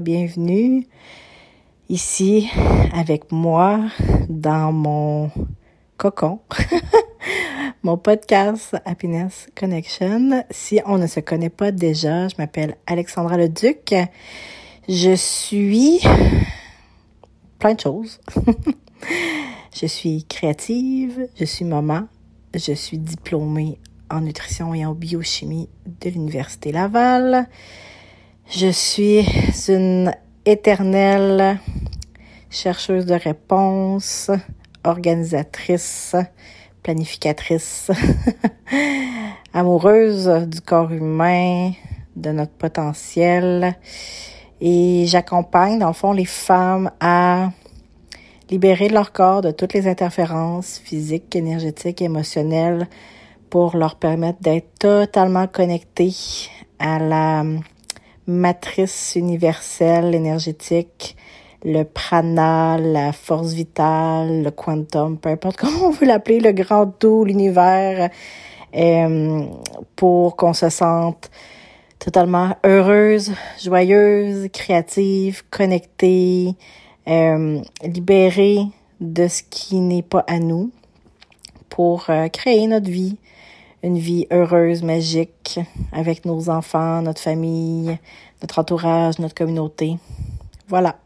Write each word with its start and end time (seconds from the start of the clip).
bienvenue 0.00 0.86
ici 1.88 2.50
avec 2.92 3.30
moi 3.30 3.80
dans 4.28 4.72
mon 4.72 5.30
cocon, 5.96 6.40
mon 7.82 7.96
podcast 7.96 8.76
Happiness 8.84 9.46
Connection. 9.54 10.44
Si 10.50 10.80
on 10.86 10.98
ne 10.98 11.06
se 11.06 11.20
connaît 11.20 11.50
pas 11.50 11.70
déjà, 11.70 12.28
je 12.28 12.34
m'appelle 12.38 12.76
Alexandra 12.86 13.36
Leduc. 13.36 13.94
Je 14.88 15.14
suis 15.14 16.00
plein 17.58 17.74
de 17.74 17.80
choses. 17.80 18.20
je 19.74 19.86
suis 19.86 20.24
créative, 20.24 21.28
je 21.38 21.44
suis 21.44 21.64
maman, 21.64 22.08
je 22.54 22.72
suis 22.72 22.98
diplômée 22.98 23.78
en 24.10 24.22
nutrition 24.22 24.74
et 24.74 24.84
en 24.84 24.94
biochimie 24.94 25.68
de 26.00 26.10
l'Université 26.10 26.72
Laval. 26.72 27.48
Je 28.50 28.68
suis 28.68 29.26
une 29.68 30.12
éternelle 30.44 31.58
chercheuse 32.50 33.06
de 33.06 33.14
réponses, 33.14 34.30
organisatrice, 34.84 36.14
planificatrice, 36.82 37.90
amoureuse 39.54 40.28
du 40.46 40.60
corps 40.60 40.92
humain, 40.92 41.72
de 42.14 42.30
notre 42.30 42.52
potentiel. 42.52 43.76
Et 44.60 45.04
j'accompagne, 45.06 45.78
dans 45.78 45.88
le 45.88 45.94
fond, 45.94 46.12
les 46.12 46.26
femmes 46.26 46.90
à 47.00 47.50
libérer 48.50 48.88
leur 48.88 49.12
corps 49.12 49.40
de 49.40 49.50
toutes 49.50 49.72
les 49.72 49.88
interférences 49.88 50.78
physiques, 50.84 51.34
énergétiques, 51.34 52.02
émotionnelles 52.02 52.88
pour 53.48 53.76
leur 53.76 53.96
permettre 53.96 54.40
d'être 54.42 54.78
totalement 54.78 55.46
connectées 55.46 56.14
à 56.78 56.98
la 56.98 57.42
matrice 58.26 59.14
universelle 59.16 60.14
énergétique, 60.14 61.16
le 61.64 61.82
prana, 61.84 62.78
la 62.78 63.12
force 63.12 63.52
vitale, 63.52 64.42
le 64.42 64.50
quantum, 64.50 65.16
peu 65.18 65.30
importe 65.30 65.56
comment 65.56 65.86
on 65.86 65.90
veut 65.90 66.06
l'appeler, 66.06 66.40
le 66.40 66.52
grand 66.52 66.86
tout, 66.86 67.24
l'univers, 67.24 68.10
euh, 68.74 69.46
pour 69.96 70.36
qu'on 70.36 70.52
se 70.52 70.68
sente 70.68 71.30
totalement 71.98 72.56
heureuse, 72.64 73.32
joyeuse, 73.62 74.48
créative, 74.52 75.42
connectée, 75.50 76.54
euh, 77.08 77.60
libérée 77.82 78.60
de 79.00 79.28
ce 79.28 79.42
qui 79.48 79.76
n'est 79.80 80.02
pas 80.02 80.24
à 80.26 80.38
nous 80.38 80.70
pour 81.68 82.06
euh, 82.08 82.28
créer 82.28 82.66
notre 82.66 82.90
vie, 82.90 83.16
une 83.84 83.98
vie 83.98 84.26
heureuse, 84.32 84.82
magique, 84.82 85.60
avec 85.92 86.24
nos 86.24 86.48
enfants, 86.48 87.02
notre 87.02 87.20
famille, 87.20 87.98
notre 88.40 88.58
entourage, 88.58 89.18
notre 89.18 89.34
communauté. 89.34 89.98
Voilà. 90.68 90.96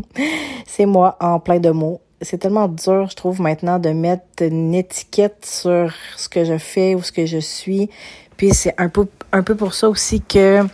c'est 0.66 0.86
moi 0.86 1.16
en 1.20 1.38
plein 1.38 1.60
de 1.60 1.70
mots. 1.70 2.00
C'est 2.20 2.38
tellement 2.38 2.66
dur, 2.66 3.08
je 3.08 3.14
trouve, 3.14 3.40
maintenant 3.40 3.78
de 3.78 3.90
mettre 3.90 4.24
une 4.40 4.74
étiquette 4.74 5.46
sur 5.46 5.94
ce 6.16 6.28
que 6.28 6.44
je 6.44 6.58
fais 6.58 6.96
ou 6.96 7.02
ce 7.02 7.12
que 7.12 7.26
je 7.26 7.38
suis. 7.38 7.90
Puis 8.36 8.52
c'est 8.52 8.74
un 8.76 8.88
peu, 8.88 9.06
un 9.30 9.44
peu 9.44 9.54
pour 9.54 9.74
ça 9.74 9.88
aussi 9.88 10.20
que 10.20 10.66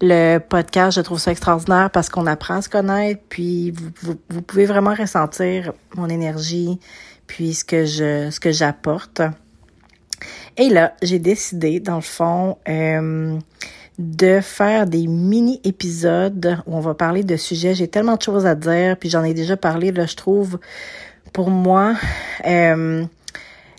le 0.00 0.38
podcast, 0.38 0.96
je 0.96 1.00
trouve 1.00 1.18
ça 1.18 1.32
extraordinaire 1.32 1.90
parce 1.90 2.08
qu'on 2.10 2.26
apprend 2.26 2.56
à 2.56 2.62
se 2.62 2.68
connaître, 2.68 3.20
puis 3.28 3.72
vous, 3.72 4.14
vous, 4.28 4.42
pouvez 4.42 4.66
vraiment 4.66 4.94
ressentir 4.94 5.72
mon 5.96 6.08
énergie, 6.08 6.78
puis 7.26 7.54
ce 7.54 7.64
que 7.64 7.84
je, 7.86 8.30
ce 8.30 8.38
que 8.38 8.52
j'apporte. 8.52 9.22
Et 10.56 10.68
là, 10.68 10.94
j'ai 11.02 11.18
décidé, 11.18 11.80
dans 11.80 11.96
le 11.96 12.02
fond, 12.02 12.58
euh, 12.68 13.38
de 13.98 14.40
faire 14.40 14.86
des 14.86 15.06
mini-épisodes 15.06 16.58
où 16.66 16.76
on 16.76 16.80
va 16.80 16.94
parler 16.94 17.24
de 17.24 17.36
sujets. 17.36 17.74
J'ai 17.74 17.88
tellement 17.88 18.16
de 18.16 18.22
choses 18.22 18.46
à 18.46 18.54
dire, 18.54 18.96
puis 18.96 19.08
j'en 19.08 19.24
ai 19.24 19.34
déjà 19.34 19.56
parlé, 19.56 19.92
là, 19.92 20.06
je 20.06 20.16
trouve, 20.16 20.58
pour 21.32 21.50
moi, 21.50 21.94
euh, 22.46 23.04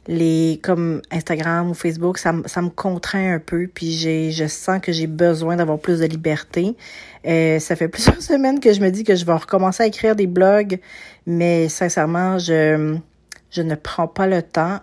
les 0.07 0.59
comme 0.61 1.01
Instagram 1.11 1.69
ou 1.69 1.73
Facebook, 1.73 2.17
ça, 2.17 2.33
ça 2.45 2.61
me 2.61 2.69
contraint 2.69 3.35
un 3.35 3.39
peu, 3.39 3.67
puis 3.73 3.91
j'ai 3.91 4.31
je 4.31 4.47
sens 4.47 4.81
que 4.81 4.91
j'ai 4.91 5.07
besoin 5.07 5.55
d'avoir 5.55 5.79
plus 5.79 5.99
de 5.99 6.05
liberté. 6.05 6.75
Euh, 7.25 7.59
ça 7.59 7.75
fait 7.75 7.87
plusieurs 7.89 8.21
semaines 8.21 8.59
que 8.59 8.73
je 8.73 8.81
me 8.81 8.89
dis 8.89 9.03
que 9.03 9.15
je 9.15 9.25
vais 9.25 9.33
recommencer 9.33 9.83
à 9.83 9.85
écrire 9.85 10.15
des 10.15 10.27
blogs, 10.27 10.79
mais 11.25 11.69
sincèrement, 11.69 12.37
je 12.37 12.97
je 13.49 13.61
ne 13.61 13.75
prends 13.75 14.07
pas 14.07 14.27
le 14.27 14.41
temps 14.41 14.79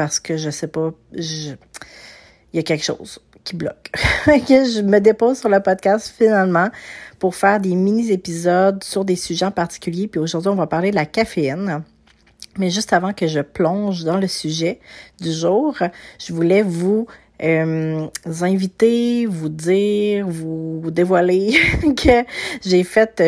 parce 0.00 0.18
que 0.18 0.38
je 0.38 0.48
sais 0.48 0.66
pas, 0.66 0.92
il 1.12 1.58
y 2.54 2.58
a 2.58 2.62
quelque 2.62 2.82
chose 2.82 3.18
qui 3.44 3.54
bloque. 3.54 3.90
je 4.26 4.80
me 4.80 4.98
dépose 4.98 5.38
sur 5.38 5.50
le 5.50 5.60
podcast 5.60 6.14
finalement 6.16 6.70
pour 7.18 7.34
faire 7.34 7.60
des 7.60 7.74
mini-épisodes 7.74 8.82
sur 8.82 9.04
des 9.04 9.16
sujets 9.16 9.44
en 9.44 9.50
particulier. 9.50 10.08
Puis 10.08 10.18
aujourd'hui, 10.18 10.48
on 10.48 10.54
va 10.54 10.66
parler 10.66 10.90
de 10.90 10.94
la 10.96 11.04
caféine. 11.04 11.82
Mais 12.56 12.70
juste 12.70 12.94
avant 12.94 13.12
que 13.12 13.26
je 13.26 13.40
plonge 13.40 14.04
dans 14.04 14.16
le 14.16 14.26
sujet 14.26 14.80
du 15.20 15.30
jour, 15.34 15.76
je 16.18 16.32
voulais 16.32 16.62
vous 16.62 17.06
euh, 17.42 18.06
inviter, 18.40 19.26
vous 19.26 19.50
dire, 19.50 20.26
vous 20.26 20.90
dévoiler 20.90 21.58
que 21.94 22.24
j'ai 22.64 22.84
fait 22.84 23.22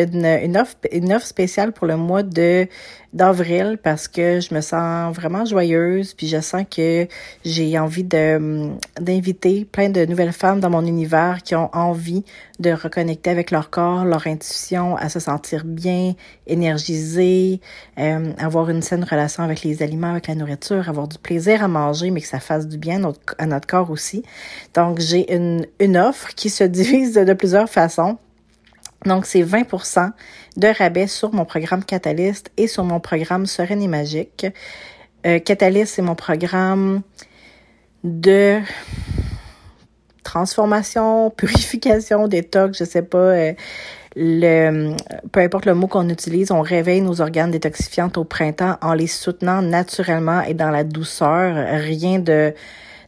une 0.91 1.13
offre 1.13 1.27
spéciale 1.27 1.71
pour 1.71 1.85
le 1.85 1.97
mois 1.97 2.23
de 2.23 2.67
d'avril 3.13 3.77
parce 3.81 4.07
que 4.07 4.39
je 4.39 4.53
me 4.53 4.61
sens 4.61 5.15
vraiment 5.15 5.45
joyeuse 5.45 6.13
puis 6.13 6.27
je 6.27 6.41
sens 6.41 6.63
que 6.69 7.07
j'ai 7.45 7.77
envie 7.77 8.03
de 8.03 8.71
d'inviter 8.99 9.65
plein 9.65 9.89
de 9.89 10.05
nouvelles 10.05 10.33
femmes 10.33 10.59
dans 10.59 10.69
mon 10.69 10.85
univers 10.85 11.43
qui 11.43 11.55
ont 11.55 11.69
envie 11.73 12.23
de 12.59 12.71
reconnecter 12.71 13.29
avec 13.29 13.51
leur 13.51 13.69
corps, 13.69 14.05
leur 14.05 14.27
intuition, 14.27 14.95
à 14.95 15.09
se 15.09 15.19
sentir 15.19 15.63
bien, 15.65 16.13
énergisée, 16.47 17.59
euh, 17.99 18.31
avoir 18.37 18.69
une 18.69 18.81
saine 18.81 19.03
relation 19.03 19.43
avec 19.43 19.63
les 19.63 19.81
aliments, 19.81 20.11
avec 20.11 20.27
la 20.27 20.35
nourriture, 20.35 20.87
avoir 20.87 21.07
du 21.07 21.17
plaisir 21.17 21.63
à 21.63 21.67
manger 21.67 22.11
mais 22.11 22.21
que 22.21 22.27
ça 22.27 22.39
fasse 22.39 22.67
du 22.67 22.77
bien 22.77 22.97
à 22.97 22.99
notre, 22.99 23.35
à 23.37 23.45
notre 23.45 23.67
corps 23.67 23.91
aussi. 23.91 24.23
Donc 24.73 24.99
j'ai 24.99 25.33
une 25.33 25.65
une 25.79 25.97
offre 25.97 26.33
qui 26.35 26.49
se 26.49 26.63
divise 26.79 27.13
de 27.13 27.33
plusieurs 27.33 27.69
façons. 27.69 28.17
Donc, 29.05 29.25
c'est 29.25 29.43
20% 29.43 30.11
de 30.57 30.67
rabais 30.67 31.07
sur 31.07 31.33
mon 31.33 31.45
programme 31.45 31.83
Catalyst 31.83 32.51
et 32.57 32.67
sur 32.67 32.83
mon 32.83 32.99
programme 32.99 33.45
Sereine 33.45 33.81
et 33.81 33.87
Magique. 33.87 34.45
Euh, 35.25 35.39
Catalyst, 35.39 35.95
c'est 35.95 36.01
mon 36.01 36.15
programme 36.15 37.01
de 38.03 38.59
transformation, 40.23 41.29
purification, 41.37 42.27
détox, 42.27 42.77
je 42.79 42.83
sais 42.83 43.01
pas, 43.01 43.17
euh, 43.17 43.53
le, 44.15 44.95
peu 45.31 45.39
importe 45.39 45.65
le 45.65 45.73
mot 45.73 45.87
qu'on 45.87 46.07
utilise, 46.09 46.51
on 46.51 46.61
réveille 46.61 47.01
nos 47.01 47.19
organes 47.19 47.51
détoxifiantes 47.51 48.17
au 48.17 48.23
printemps 48.23 48.77
en 48.81 48.93
les 48.93 49.07
soutenant 49.07 49.61
naturellement 49.61 50.41
et 50.41 50.53
dans 50.53 50.69
la 50.69 50.83
douceur. 50.83 51.81
Rien 51.81 52.19
de 52.19 52.53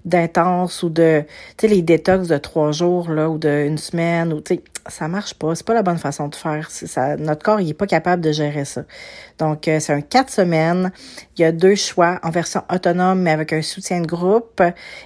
d'intense 0.06 0.84
ou 0.84 0.90
de, 0.90 1.24
tu 1.58 1.68
sais, 1.68 1.74
les 1.74 1.82
détox 1.82 2.28
de 2.28 2.38
trois 2.38 2.72
jours, 2.72 3.10
là, 3.10 3.28
ou 3.28 3.40
d'une 3.40 3.80
semaine, 3.80 4.34
ou, 4.34 4.40
tu 4.40 4.56
sais, 4.56 4.64
ça 4.88 5.08
marche 5.08 5.34
pas. 5.34 5.56
C'est 5.56 5.66
pas 5.66 5.74
la 5.74 5.84
bonne 5.84 5.98
façon 5.98 6.28
de 6.28 6.36
faire. 6.36 6.70
Ça, 6.70 7.18
notre 7.18 7.44
corps, 7.44 7.60
il 7.60 7.70
est 7.70 7.74
pas 7.74 7.88
capable 7.88 8.22
de 8.22 8.32
gérer 8.32 8.66
ça. 8.66 8.84
Donc, 9.38 9.68
euh, 9.68 9.80
c'est 9.80 9.94
un 9.94 10.02
quatre 10.02 10.32
semaines. 10.32 10.92
Il 11.38 11.42
y 11.42 11.46
a 11.46 11.52
deux 11.52 11.76
choix 11.76 12.20
en 12.24 12.30
version 12.30 12.64
autonome, 12.72 13.22
mais 13.22 13.32
avec 13.32 13.52
un 13.54 13.62
soutien 13.62 14.02
de 14.02 14.08
groupe, 14.08 14.62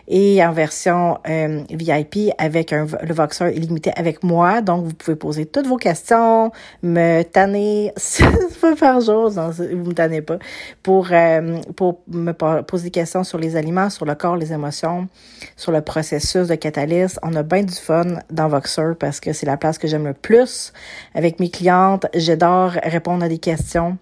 et 0.07 0.43
en 0.45 0.51
version 0.51 1.17
euh, 1.27 1.63
VIP 1.69 2.31
avec 2.37 2.73
un, 2.73 2.85
le 3.01 3.13
Voxer 3.13 3.51
illimité 3.55 3.91
avec 3.95 4.23
moi. 4.23 4.61
Donc, 4.61 4.85
vous 4.85 4.93
pouvez 4.93 5.15
poser 5.15 5.45
toutes 5.45 5.67
vos 5.67 5.77
questions, 5.77 6.51
me 6.83 7.23
tanner 7.23 7.93
six 7.97 8.23
fois 8.59 8.75
par 8.75 8.99
jour. 9.01 9.31
Non, 9.31 9.49
vous 9.49 9.89
me 9.89 9.93
tannez 9.93 10.21
pas. 10.21 10.39
Pour, 10.83 11.07
euh, 11.11 11.59
pour 11.75 12.01
me 12.07 12.33
poser 12.33 12.85
des 12.85 12.91
questions 12.91 13.23
sur 13.23 13.37
les 13.37 13.55
aliments, 13.55 13.89
sur 13.89 14.05
le 14.05 14.15
corps, 14.15 14.35
les 14.35 14.51
émotions, 14.51 15.07
sur 15.55 15.71
le 15.71 15.81
processus 15.81 16.47
de 16.47 16.55
catalyse. 16.55 17.19
On 17.23 17.35
a 17.35 17.43
bien 17.43 17.63
du 17.63 17.75
fun 17.75 18.19
dans 18.29 18.47
Voxer 18.47 18.93
parce 18.99 19.19
que 19.19 19.33
c'est 19.33 19.45
la 19.45 19.57
place 19.57 19.68
que 19.77 19.87
j'aime 19.87 20.05
le 20.05 20.13
plus 20.13 20.73
avec 21.13 21.39
mes 21.39 21.49
clientes. 21.49 22.07
J'adore 22.15 22.71
répondre 22.83 23.23
à 23.23 23.29
des 23.29 23.37
questions. 23.37 23.97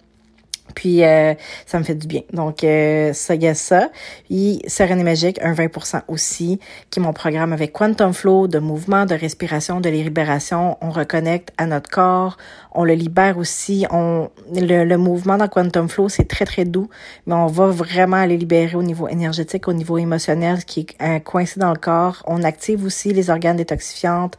Puis 0.75 1.03
euh, 1.03 1.33
ça 1.65 1.79
me 1.79 1.83
fait 1.83 1.95
du 1.95 2.07
bien. 2.07 2.21
Donc 2.33 2.63
euh, 2.63 3.13
ça 3.13 3.35
y 3.35 3.47
a 3.47 3.55
ça. 3.55 3.89
Puis 4.25 4.61
Sereine 4.67 4.99
et 4.99 5.03
Magique, 5.03 5.39
un 5.41 5.53
20% 5.53 6.01
aussi, 6.07 6.59
qui 6.89 6.99
est 6.99 7.03
mon 7.03 7.13
programme 7.13 7.53
avec 7.53 7.71
Quantum 7.71 8.13
Flow 8.13 8.47
de 8.47 8.59
mouvement, 8.59 9.05
de 9.05 9.15
respiration, 9.15 9.79
de 9.79 9.89
libération. 9.89 10.77
On 10.81 10.89
reconnecte 10.89 11.53
à 11.57 11.65
notre 11.65 11.89
corps, 11.89 12.37
on 12.71 12.83
le 12.83 12.93
libère 12.93 13.37
aussi. 13.37 13.85
On 13.91 14.29
le, 14.53 14.83
le 14.83 14.97
mouvement 14.97 15.37
dans 15.37 15.47
Quantum 15.47 15.89
Flow, 15.89 16.09
c'est 16.09 16.27
très 16.27 16.45
très 16.45 16.65
doux, 16.65 16.89
mais 17.25 17.33
on 17.33 17.47
va 17.47 17.67
vraiment 17.67 18.17
aller 18.17 18.37
libérer 18.37 18.75
au 18.75 18.83
niveau 18.83 19.07
énergétique, 19.07 19.67
au 19.67 19.73
niveau 19.73 19.97
émotionnel, 19.97 20.59
ce 20.59 20.65
qui 20.65 20.87
est 20.99 21.23
coincé 21.23 21.59
dans 21.59 21.71
le 21.71 21.79
corps. 21.79 22.23
On 22.25 22.43
active 22.43 22.83
aussi 22.85 23.13
les 23.13 23.29
organes 23.29 23.57
détoxifiantes 23.57 24.37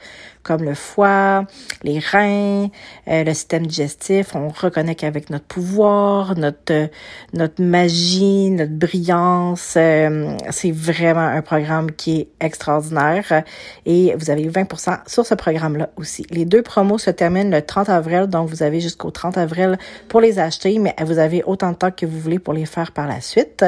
comme 0.49 0.65
le 0.65 0.75
foie, 0.75 1.45
les 1.83 1.99
reins, 1.99 2.69
euh, 3.09 3.23
le 3.23 3.35
système 3.35 3.67
digestif. 3.67 4.35
On 4.35 4.49
reconnecte 4.49 5.05
avec 5.05 5.29
notre 5.29 5.45
pouvoir 5.45 6.28
corps, 6.35 6.89
notre 7.33 7.63
magie, 7.63 8.51
notre 8.51 8.73
brillance. 8.73 9.75
Euh, 9.77 10.37
c'est 10.51 10.71
vraiment 10.71 11.27
un 11.27 11.43
programme 11.43 11.93
qui 11.93 12.21
est 12.21 12.29
extraordinaire 12.41 13.45
et 13.87 14.15
vous 14.17 14.31
avez 14.31 14.49
20% 14.49 14.99
sur 15.07 15.27
ce 15.27 15.35
programme-là 15.35 15.91
aussi. 15.97 16.27
Les 16.31 16.45
deux 16.45 16.63
promos 16.63 16.99
se 16.99 17.11
terminent 17.11 17.51
le 17.51 17.63
30 17.63 17.89
avril, 17.89 18.27
donc 18.27 18.49
vous 18.49 18.63
avez 18.63 18.81
jusqu'au 18.81 19.11
30 19.11 19.39
avril 19.39 19.79
pour 20.09 20.21
les 20.21 20.39
acheter, 20.39 20.79
mais 20.79 20.95
vous 21.05 21.19
avez 21.19 21.43
autant 21.45 21.71
de 21.71 21.77
temps 21.77 21.91
que 21.91 22.07
vous 22.07 22.19
voulez 22.19 22.39
pour 22.39 22.55
les 22.55 22.67
faire 22.67 22.93
par 22.93 23.07
la 23.07 23.21
suite. 23.21 23.65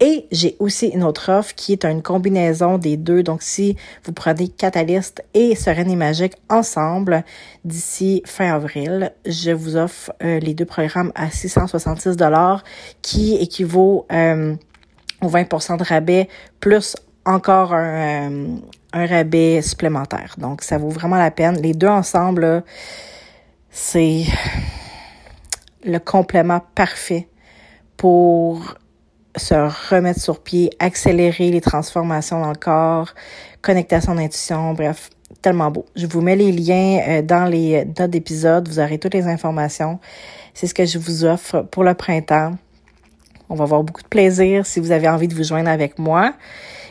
Et 0.00 0.26
j'ai 0.32 0.56
aussi 0.58 0.88
une 0.88 1.04
autre 1.04 1.30
offre 1.30 1.54
qui 1.54 1.72
est 1.72 1.84
une 1.84 2.02
combinaison 2.02 2.78
des 2.78 2.96
deux. 2.96 3.22
Donc 3.22 3.42
si 3.42 3.76
vous 4.04 4.12
prenez 4.12 4.48
Catalyst 4.48 5.22
et 5.34 5.54
Sereine 5.54 5.90
et 5.90 5.96
Magique 5.96 6.34
ensemble 6.48 7.24
d'ici 7.64 8.22
fin 8.24 8.54
avril, 8.54 9.12
je 9.26 9.50
vous 9.50 9.76
offre 9.76 10.12
euh, 10.22 10.38
les 10.38 10.54
deux 10.54 10.64
programmes 10.64 11.12
à 11.14 11.30
666 11.96 12.16
dollars 12.16 12.64
qui 13.02 13.36
équivaut 13.36 14.06
euh, 14.12 14.54
au 15.22 15.28
20 15.28 15.76
de 15.76 15.84
rabais 15.84 16.28
plus 16.60 16.96
encore 17.24 17.74
un, 17.74 18.30
euh, 18.30 18.56
un 18.92 19.06
rabais 19.06 19.62
supplémentaire. 19.62 20.34
Donc, 20.38 20.62
ça 20.62 20.78
vaut 20.78 20.88
vraiment 20.88 21.16
la 21.16 21.30
peine. 21.30 21.60
Les 21.60 21.74
deux 21.74 21.88
ensemble, 21.88 22.64
c'est 23.70 24.24
le 25.84 25.98
complément 25.98 26.60
parfait 26.74 27.28
pour 27.96 28.74
se 29.36 29.54
remettre 29.54 30.20
sur 30.20 30.42
pied, 30.42 30.70
accélérer 30.78 31.50
les 31.50 31.60
transformations 31.60 32.40
dans 32.40 32.50
le 32.50 32.56
corps, 32.56 33.14
connecter 33.62 33.96
à 33.96 34.00
son 34.00 34.18
intuition, 34.18 34.74
bref, 34.74 35.10
tellement 35.42 35.70
beau. 35.70 35.86
Je 35.96 36.06
vous 36.06 36.20
mets 36.20 36.36
les 36.36 36.52
liens 36.52 37.00
euh, 37.08 37.22
dans 37.22 37.44
les 37.44 37.84
notes 37.84 38.10
d'épisode, 38.10 38.68
vous 38.68 38.80
aurez 38.80 38.98
toutes 38.98 39.14
les 39.14 39.26
informations. 39.26 39.98
C'est 40.54 40.66
ce 40.66 40.74
que 40.74 40.84
je 40.84 40.98
vous 40.98 41.24
offre 41.24 41.62
pour 41.62 41.84
le 41.84 41.94
printemps. 41.94 42.52
On 43.48 43.54
va 43.54 43.64
avoir 43.64 43.82
beaucoup 43.82 44.02
de 44.02 44.08
plaisir 44.08 44.66
si 44.66 44.78
vous 44.80 44.92
avez 44.92 45.08
envie 45.08 45.28
de 45.28 45.34
vous 45.34 45.44
joindre 45.44 45.70
avec 45.70 45.98
moi. 45.98 46.34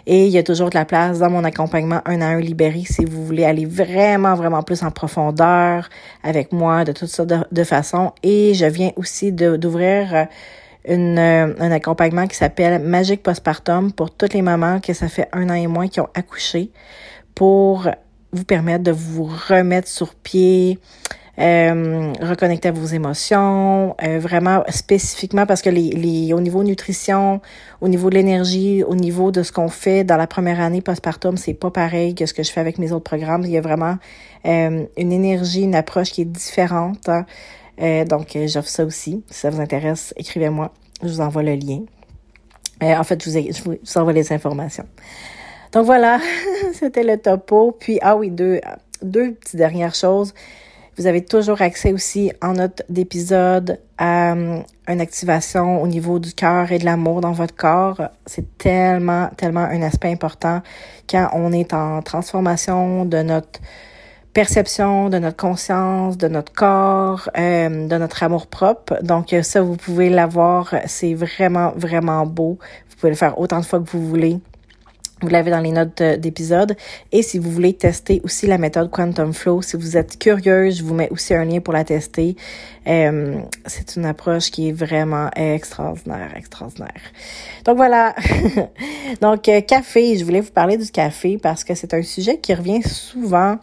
Et 0.06 0.26
il 0.26 0.32
y 0.32 0.38
a 0.38 0.44
toujours 0.44 0.70
de 0.70 0.76
la 0.76 0.86
place 0.86 1.20
dans 1.20 1.30
mon 1.30 1.44
accompagnement 1.44 2.02
un 2.06 2.22
à 2.22 2.26
un 2.26 2.40
libéré 2.40 2.84
si 2.86 3.06
vous 3.06 3.26
voulez 3.26 3.46
aller 3.46 3.66
vraiment, 3.66 4.34
vraiment 4.36 4.64
plus 4.64 4.84
en 4.84 4.92
profondeur 4.92 5.88
avec 6.24 6.52
moi 6.52 6.84
de 6.84 6.92
toutes 6.92 7.10
sortes 7.10 7.32
de, 7.52 7.64
façons. 7.64 8.12
Et 8.24 8.54
je 8.56 8.66
viens 8.66 8.92
aussi 8.96 9.32
d'ouvrir 9.32 10.28
une, 10.86 11.20
euh, 11.20 11.54
un 11.60 11.72
accompagnement 11.72 12.28
qui 12.28 12.36
s'appelle 12.36 12.82
Magic 12.82 13.22
Postpartum 13.22 13.92
pour 13.92 14.12
toutes 14.12 14.34
les 14.34 14.42
mamans 14.42 14.80
que 14.80 14.94
ça 14.94 15.10
fait 15.10 15.30
un 15.32 15.50
an 15.50 15.54
et 15.54 15.68
moins 15.68 15.88
qui 15.88 16.00
ont 16.00 16.10
accouché 16.16 16.72
pour 17.36 17.88
vous 18.32 18.44
permettre 18.44 18.84
de 18.84 18.92
vous 18.92 19.24
remettre 19.48 19.88
sur 19.88 20.16
pied, 20.16 20.80
euh, 21.40 22.12
reconnecter 22.22 22.68
à 22.68 22.72
vos 22.72 22.86
émotions, 22.86 23.96
euh, 24.04 24.20
vraiment 24.20 24.64
spécifiquement 24.70 25.46
parce 25.46 25.62
que 25.62 25.70
les, 25.70 25.90
les, 25.92 26.34
au 26.34 26.42
niveau 26.42 26.64
nutrition, 26.64 27.40
au 27.80 27.88
niveau 27.88 28.10
de 28.10 28.16
l'énergie, 28.16 28.84
au 28.84 28.96
niveau 28.96 29.32
de 29.32 29.42
ce 29.42 29.52
qu'on 29.52 29.70
fait 29.70 30.04
dans 30.04 30.18
la 30.18 30.28
première 30.28 30.60
année 30.60 30.82
postpartum, 30.82 31.38
c'est 31.38 31.54
pas 31.54 31.72
pareil 31.72 32.14
que 32.14 32.26
ce 32.26 32.34
que 32.34 32.44
je 32.44 32.52
fais 32.52 32.60
avec 32.60 32.78
mes 32.78 32.92
autres 32.92 33.06
programmes. 33.06 33.44
Il 33.46 33.52
y 33.52 33.58
a 33.58 33.62
vraiment 33.62 33.98
euh, 34.46 34.86
une 34.98 35.12
énergie, 35.14 35.62
une 35.62 35.76
approche 35.76 36.12
qui 36.12 36.22
est 36.22 36.26
différente. 36.26 37.08
Hein. 37.08 37.26
Euh, 37.82 38.04
donc, 38.04 38.38
j'offre 38.48 38.68
ça 38.68 38.84
aussi. 38.84 39.24
Si 39.30 39.40
ça 39.40 39.50
vous 39.50 39.62
intéresse, 39.62 40.14
écrivez-moi. 40.18 40.74
Je 41.02 41.08
vous 41.08 41.22
envoie 41.22 41.44
le 41.44 41.56
lien. 41.56 41.84
en 42.82 43.04
fait, 43.06 43.24
je 43.24 43.30
vous, 43.30 43.48
je 43.48 43.64
vous 43.64 43.98
envoie 43.98 44.12
les 44.12 44.34
informations. 44.34 44.86
Donc 45.72 45.86
voilà, 45.86 46.20
c'était 46.74 47.04
le 47.04 47.18
topo. 47.18 47.76
Puis, 47.80 48.00
ah 48.02 48.16
oui, 48.16 48.32
deux, 48.32 48.60
deux 49.02 49.34
petites 49.34 49.56
dernières 49.56 49.96
choses. 49.96 50.34
Vous 50.98 51.08
avez 51.08 51.24
toujours 51.24 51.62
accès 51.62 51.94
aussi 51.94 52.32
en 52.42 52.54
note 52.54 52.82
d'épisode 52.90 53.80
à 53.98 54.34
euh, 54.34 54.60
une 54.88 55.00
activation 55.00 55.82
au 55.82 55.88
niveau 55.88 56.20
du 56.20 56.34
cœur 56.34 56.72
et 56.74 56.80
de 56.80 56.84
l'amour 56.84 57.22
dans 57.22 57.32
votre 57.32 57.56
corps. 57.56 58.02
C'est 58.26 58.58
tellement, 58.58 59.30
tellement 59.38 59.62
un 59.62 59.82
aspect 59.82 60.12
important 60.12 60.62
quand 61.10 61.30
on 61.34 61.54
est 61.54 61.74
en 61.74 62.02
transformation 62.02 63.06
de 63.06 63.20
notre 63.20 63.62
perception, 64.34 65.10
de 65.10 65.20
notre 65.20 65.38
conscience, 65.38 66.18
de 66.18 66.28
notre 66.28 66.52
corps, 66.52 67.30
euh, 67.38 67.88
de 67.88 67.98
notre 67.98 68.24
amour 68.24 68.48
propre. 68.48 69.02
Donc 69.02 69.34
ça, 69.44 69.62
vous 69.62 69.78
pouvez 69.78 70.10
l'avoir. 70.10 70.76
C'est 70.88 71.14
vraiment, 71.14 71.72
vraiment 71.78 72.26
beau. 72.26 72.58
Vous 72.90 72.96
pouvez 72.98 73.12
le 73.12 73.16
faire 73.16 73.40
autant 73.40 73.60
de 73.60 73.66
fois 73.66 73.80
que 73.80 73.90
vous 73.90 74.06
voulez. 74.06 74.40
Vous 75.22 75.28
l'avez 75.28 75.52
dans 75.52 75.60
les 75.60 75.72
notes 75.72 76.02
d'épisode. 76.02 76.78
Et 77.12 77.24
si 77.24 77.40
vous 77.40 77.52
voulez 77.52 77.74
tester 77.74 78.22
aussi 78.24 78.48
la 78.48 78.58
méthode 78.58 78.90
Quantum 78.90 79.34
Flow, 79.34 79.62
si 79.62 79.76
vous 79.76 79.98
êtes 79.98 80.18
curieuse, 80.18 80.78
je 80.78 80.84
vous 80.84 80.94
mets 80.94 81.10
aussi 81.10 81.34
un 81.34 81.44
lien 81.44 81.60
pour 81.60 81.74
la 81.74 81.84
tester. 81.84 82.38
Euh, 82.88 83.40
c'est 83.66 83.98
une 83.98 84.06
approche 84.06 84.50
qui 84.50 84.70
est 84.70 84.72
vraiment 84.72 85.30
extraordinaire, 85.36 86.32
extraordinaire. 86.38 87.02
Donc 87.66 87.76
voilà. 87.76 88.16
Donc 89.22 89.50
euh, 89.50 89.60
café, 89.60 90.18
je 90.18 90.24
voulais 90.24 90.42
vous 90.42 90.52
parler 90.52 90.78
du 90.78 90.90
café 90.90 91.38
parce 91.38 91.66
que 91.66 91.76
c'est 91.76 91.94
un 91.94 92.02
sujet 92.02 92.38
qui 92.38 92.54
revient 92.54 92.82
souvent 92.82 93.58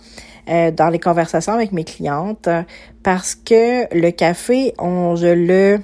euh, 0.51 0.71
dans 0.71 0.91
les 0.91 1.01
conversations 1.01 1.55
avec 1.55 1.73
mes 1.73 1.85
clientes 1.85 2.51
parce 3.03 3.35
que 3.35 3.93
le 3.95 4.11
café, 4.11 4.75
on, 4.79 5.17
je 5.17 5.29
le 5.29 5.81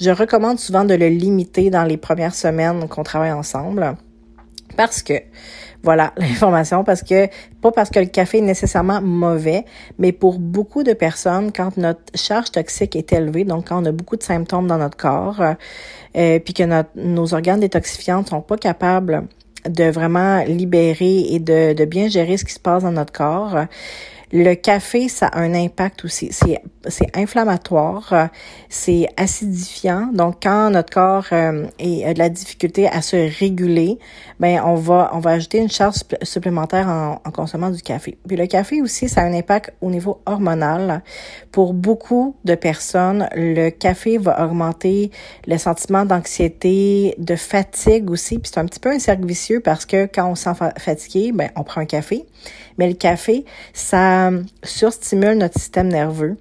je 0.00 0.10
recommande 0.10 0.58
souvent 0.58 0.84
de 0.84 0.94
le 0.94 1.08
limiter 1.08 1.70
dans 1.70 1.84
les 1.84 1.96
premières 1.96 2.34
semaines 2.34 2.88
qu'on 2.88 3.04
travaille 3.04 3.30
ensemble. 3.30 3.96
Parce 4.76 5.02
que, 5.02 5.14
voilà 5.82 6.12
l'information, 6.16 6.84
parce 6.84 7.02
que, 7.02 7.28
pas 7.60 7.72
parce 7.72 7.90
que 7.90 8.00
le 8.00 8.06
café 8.06 8.38
est 8.38 8.42
nécessairement 8.42 9.00
mauvais, 9.00 9.64
mais 9.98 10.12
pour 10.12 10.38
beaucoup 10.38 10.82
de 10.82 10.92
personnes, 10.92 11.52
quand 11.52 11.76
notre 11.76 12.00
charge 12.14 12.50
toxique 12.50 12.96
est 12.96 13.12
élevée, 13.12 13.44
donc 13.44 13.68
quand 13.68 13.82
on 13.82 13.86
a 13.86 13.92
beaucoup 13.92 14.16
de 14.16 14.22
symptômes 14.22 14.66
dans 14.66 14.78
notre 14.78 14.96
corps, 14.96 15.40
euh, 16.16 16.38
puis 16.38 16.54
que 16.54 16.62
notre, 16.64 16.90
nos 16.96 17.34
organes 17.34 17.60
détoxifiants 17.60 18.24
sont 18.24 18.42
pas 18.42 18.56
capables 18.56 19.26
de 19.68 19.84
vraiment 19.84 20.42
libérer 20.44 21.26
et 21.30 21.38
de, 21.38 21.72
de 21.72 21.84
bien 21.84 22.08
gérer 22.08 22.36
ce 22.36 22.44
qui 22.44 22.52
se 22.52 22.60
passe 22.60 22.82
dans 22.82 22.92
notre 22.92 23.12
corps, 23.12 23.66
le 24.32 24.54
café, 24.54 25.08
ça 25.08 25.26
a 25.26 25.40
un 25.40 25.54
impact 25.54 26.06
aussi. 26.06 26.30
C'est, 26.32 26.60
inflammatoire, 27.14 28.30
c'est 28.70 29.06
acidifiant. 29.18 30.08
Donc, 30.12 30.36
quand 30.42 30.70
notre 30.70 30.90
corps 30.92 31.26
euh, 31.32 31.66
a 31.78 32.14
de 32.14 32.18
la 32.18 32.30
difficulté 32.30 32.88
à 32.88 33.02
se 33.02 33.16
réguler, 33.38 33.98
ben 34.40 34.60
on 34.64 34.74
va 34.74 35.10
on 35.12 35.18
va 35.18 35.32
ajouter 35.32 35.58
une 35.58 35.70
charge 35.70 35.96
supplémentaire 36.22 36.88
en, 36.88 37.20
en 37.24 37.30
consommant 37.30 37.70
du 37.70 37.82
café. 37.82 38.16
Puis 38.26 38.36
le 38.36 38.46
café 38.46 38.80
aussi, 38.80 39.08
ça 39.08 39.20
a 39.20 39.24
un 39.24 39.34
impact 39.34 39.74
au 39.82 39.90
niveau 39.90 40.20
hormonal. 40.24 41.02
Pour 41.52 41.74
beaucoup 41.74 42.34
de 42.44 42.54
personnes, 42.54 43.28
le 43.34 43.68
café 43.68 44.16
va 44.16 44.44
augmenter 44.44 45.10
le 45.46 45.58
sentiment 45.58 46.06
d'anxiété, 46.06 47.14
de 47.18 47.36
fatigue 47.36 48.10
aussi. 48.10 48.38
Puis 48.38 48.50
c'est 48.52 48.60
un 48.60 48.66
petit 48.66 48.80
peu 48.80 48.90
un 48.90 48.98
cercle 48.98 49.26
vicieux 49.26 49.60
parce 49.60 49.84
que 49.84 50.06
quand 50.06 50.28
on 50.30 50.34
se 50.34 50.44
sent 50.44 50.72
fatigué, 50.78 51.32
ben 51.32 51.50
on 51.54 51.64
prend 51.64 51.82
un 51.82 51.86
café. 51.86 52.24
Mais 52.78 52.88
le 52.88 52.94
café, 52.94 53.44
ça 53.72 54.30
surstimule 54.62 55.38
notre 55.38 55.58
système 55.58 55.88
nerveux. 55.88 56.36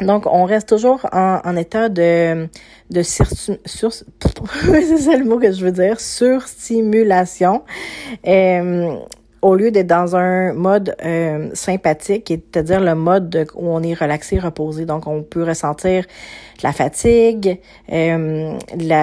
Donc, 0.00 0.26
on 0.26 0.44
reste 0.44 0.68
toujours 0.68 1.06
en, 1.12 1.40
en 1.44 1.56
état 1.56 1.88
de, 1.88 2.48
de 2.90 3.02
sur, 3.02 3.26
sur 3.66 3.92
c'est 3.92 5.16
le 5.16 5.24
mot 5.24 5.38
que 5.38 5.52
je 5.52 5.64
veux 5.64 5.72
dire, 5.72 6.00
surstimulation. 6.00 7.62
Euh, 8.26 8.96
au 9.42 9.54
lieu 9.54 9.70
d'être 9.70 9.86
dans 9.86 10.16
un 10.16 10.52
mode 10.52 10.94
euh, 11.04 11.48
sympathique, 11.54 12.24
c'est-à-dire 12.28 12.80
le 12.80 12.94
mode 12.94 13.46
où 13.54 13.68
on 13.68 13.82
est 13.82 13.94
relaxé, 13.94 14.38
reposé. 14.38 14.84
Donc, 14.84 15.06
on 15.06 15.22
peut 15.22 15.44
ressentir 15.44 16.04
la 16.62 16.72
fatigue, 16.72 17.58
euh, 17.90 18.58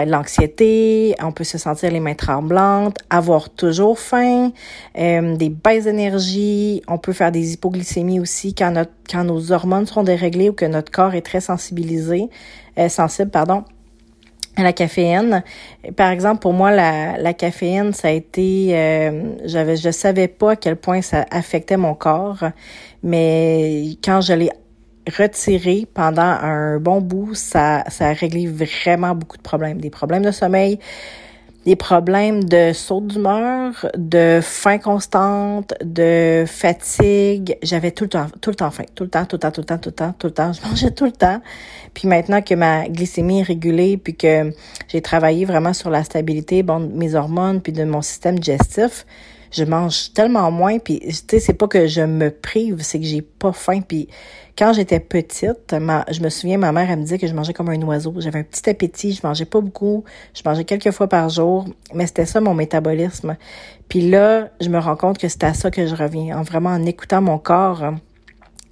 l'anxiété, 0.06 1.16
on 1.22 1.32
peut 1.32 1.44
se 1.44 1.58
sentir 1.58 1.92
les 1.92 2.00
mains 2.00 2.14
tremblantes, 2.14 2.98
avoir 3.10 3.50
toujours 3.50 4.00
faim, 4.00 4.52
euh, 4.98 5.36
des 5.36 5.50
baisses 5.50 5.86
d'énergie, 5.86 6.84
on 6.88 6.98
peut 6.98 7.14
faire 7.14 7.32
des 7.32 7.54
hypoglycémies 7.54 8.20
aussi 8.20 8.54
quand, 8.54 8.72
notre, 8.72 8.92
quand 9.10 9.24
nos 9.24 9.52
hormones 9.52 9.88
sont 9.88 10.04
déréglées 10.04 10.50
ou 10.50 10.54
que 10.54 10.66
notre 10.66 10.92
corps 10.92 11.16
est 11.16 11.26
très 11.26 11.42
sensibilisé, 11.42 12.30
euh, 12.78 12.90
sensible, 12.90 13.32
pardon 13.32 13.64
la 14.64 14.74
caféine. 14.74 15.44
Par 15.96 16.12
exemple, 16.12 16.40
pour 16.40 16.54
moi, 16.54 16.72
la, 16.72 17.18
la 17.18 17.34
caféine, 17.34 17.94
ça 17.94 18.10
a 18.10 18.12
été, 18.12 18.70
euh, 18.72 19.36
j'avais, 19.46 19.78
je 19.78 19.92
savais 19.92 20.28
pas 20.28 20.52
à 20.52 20.56
quel 20.56 20.76
point 20.76 21.02
ça 21.02 21.26
affectait 21.32 21.78
mon 21.78 21.94
corps, 21.94 22.44
mais 23.04 23.98
quand 24.04 24.22
je 24.22 24.34
l'ai 24.34 24.50
retiré 25.18 25.88
pendant 25.94 26.22
un 26.22 26.80
bon 26.80 27.02
bout, 27.02 27.34
ça, 27.34 27.84
ça 27.88 28.08
a 28.08 28.14
réglé 28.14 28.48
vraiment 28.48 29.16
beaucoup 29.16 29.38
de 29.38 29.42
problèmes, 29.42 29.80
des 29.80 29.90
problèmes 29.90 30.24
de 30.24 30.32
sommeil, 30.32 30.80
des 31.68 31.76
problèmes 31.76 32.46
de 32.46 32.72
saut 32.72 33.02
d'humeur, 33.02 33.92
de 33.98 34.40
faim 34.42 34.78
constante, 34.78 35.74
de 35.84 36.46
fatigue. 36.48 37.58
J'avais 37.62 37.92
tout 37.92 38.06
le 38.06 38.10
temps, 38.10 38.28
tout 38.40 38.52
le 38.52 38.56
temps 38.56 38.72
faim, 38.72 38.86
tout 38.96 39.04
le 39.04 39.10
temps, 39.10 39.26
tout 39.26 39.36
le 39.36 39.40
temps, 39.42 39.52
tout 39.52 39.60
le 39.60 39.66
temps, 39.66 39.78
tout 39.78 39.90
le 39.90 39.94
temps, 39.94 40.14
tout 40.18 40.28
le 40.28 40.34
temps. 40.34 40.54
Je 40.54 40.66
mangeais 40.66 40.92
tout 40.92 41.04
le 41.04 41.12
temps. 41.12 41.42
Puis 41.94 42.08
maintenant 42.08 42.42
que 42.42 42.56
ma 42.56 42.88
glycémie 42.88 43.42
est 43.42 43.44
régulée, 43.44 43.98
puis 43.98 44.16
que 44.16 44.54
j'ai 44.88 45.02
travaillé 45.02 45.44
vraiment 45.44 45.74
sur 45.74 45.90
la 45.90 46.06
stabilité, 46.06 46.64
bon, 46.64 46.80
de 46.80 46.86
mes 46.86 47.16
hormones, 47.16 47.60
puis 47.60 47.74
de 47.74 47.84
mon 47.84 48.02
système 48.02 48.40
digestif, 48.40 49.06
je 49.52 49.64
mange 49.64 50.14
tellement 50.14 50.50
moins. 50.52 50.80
Puis, 50.80 51.00
tu 51.00 51.14
sais, 51.14 51.40
c'est 51.40 51.54
pas 51.54 51.68
que 51.68 51.88
je 51.88 52.02
me 52.02 52.30
prive, 52.32 52.82
c'est 52.82 53.00
que 53.00 53.06
j'ai 53.06 53.22
pas 53.22 53.54
faim. 53.54 53.82
Puis, 53.82 54.08
quand 54.58 54.74
j'étais 54.74 55.00
petite, 55.00 55.74
ma, 55.74 56.04
je 56.10 56.22
me 56.22 56.30
souviens, 56.30 56.58
ma 56.58 56.72
mère, 56.72 56.90
elle 56.90 56.98
me 56.98 57.04
disait 57.04 57.20
que 57.20 57.28
je 57.28 57.34
mangeais 57.34 57.54
comme 57.54 57.70
un 57.70 57.82
oiseau. 57.84 58.14
J'avais 58.18 58.40
un 58.40 58.44
petit 58.44 58.68
appétit, 58.70 59.14
je 59.14 59.26
mangeais 59.26 59.46
pas 59.46 59.62
beaucoup, 59.62 60.04
je 60.34 60.42
mangeais 60.44 60.66
quelques 60.66 60.92
fois 60.92 61.08
par 61.08 61.30
jour, 61.30 61.66
mais 61.94 62.08
c'était 62.08 62.26
ça 62.26 62.42
mon 62.42 62.56
métabolisme. 62.56 63.38
Puis 63.88 64.10
là, 64.10 64.50
je 64.60 64.70
me 64.70 64.80
rends 64.80 64.96
compte 64.96 65.20
que 65.20 65.28
c'est 65.28 65.44
à 65.44 65.54
ça 65.54 65.70
que 65.70 65.86
je 65.86 65.96
reviens, 65.96 66.40
en 66.40 66.42
vraiment 66.42 66.72
en 66.72 66.84
écoutant 66.86 67.22
mon 67.22 67.38
corps. 67.38 67.94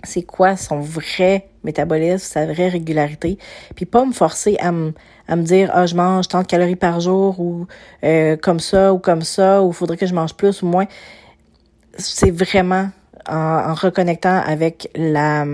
C'est 0.03 0.23
quoi 0.23 0.57
son 0.57 0.79
vrai 0.79 1.49
métabolisme, 1.63 2.25
sa 2.25 2.45
vraie 2.45 2.69
régularité, 2.69 3.37
puis 3.75 3.85
pas 3.85 4.05
me 4.05 4.11
forcer 4.13 4.55
à 4.59 4.71
me, 4.71 4.93
à 5.27 5.35
me 5.35 5.43
dire 5.43 5.69
ah 5.73 5.85
je 5.85 5.95
mange 5.95 6.27
tant 6.27 6.41
de 6.41 6.47
calories 6.47 6.75
par 6.75 6.99
jour 6.99 7.39
ou 7.39 7.67
euh, 8.03 8.37
comme 8.37 8.59
ça 8.59 8.93
ou 8.93 8.99
comme 8.99 9.21
ça 9.21 9.61
ou 9.63 9.71
faudrait 9.71 9.97
que 9.97 10.05
je 10.05 10.13
mange 10.13 10.33
plus 10.35 10.61
ou 10.61 10.67
moins. 10.67 10.85
C'est 11.97 12.31
vraiment 12.31 12.89
en, 13.27 13.73
reconnectant 13.73 14.41
avec 14.45 14.89
la 14.95 15.45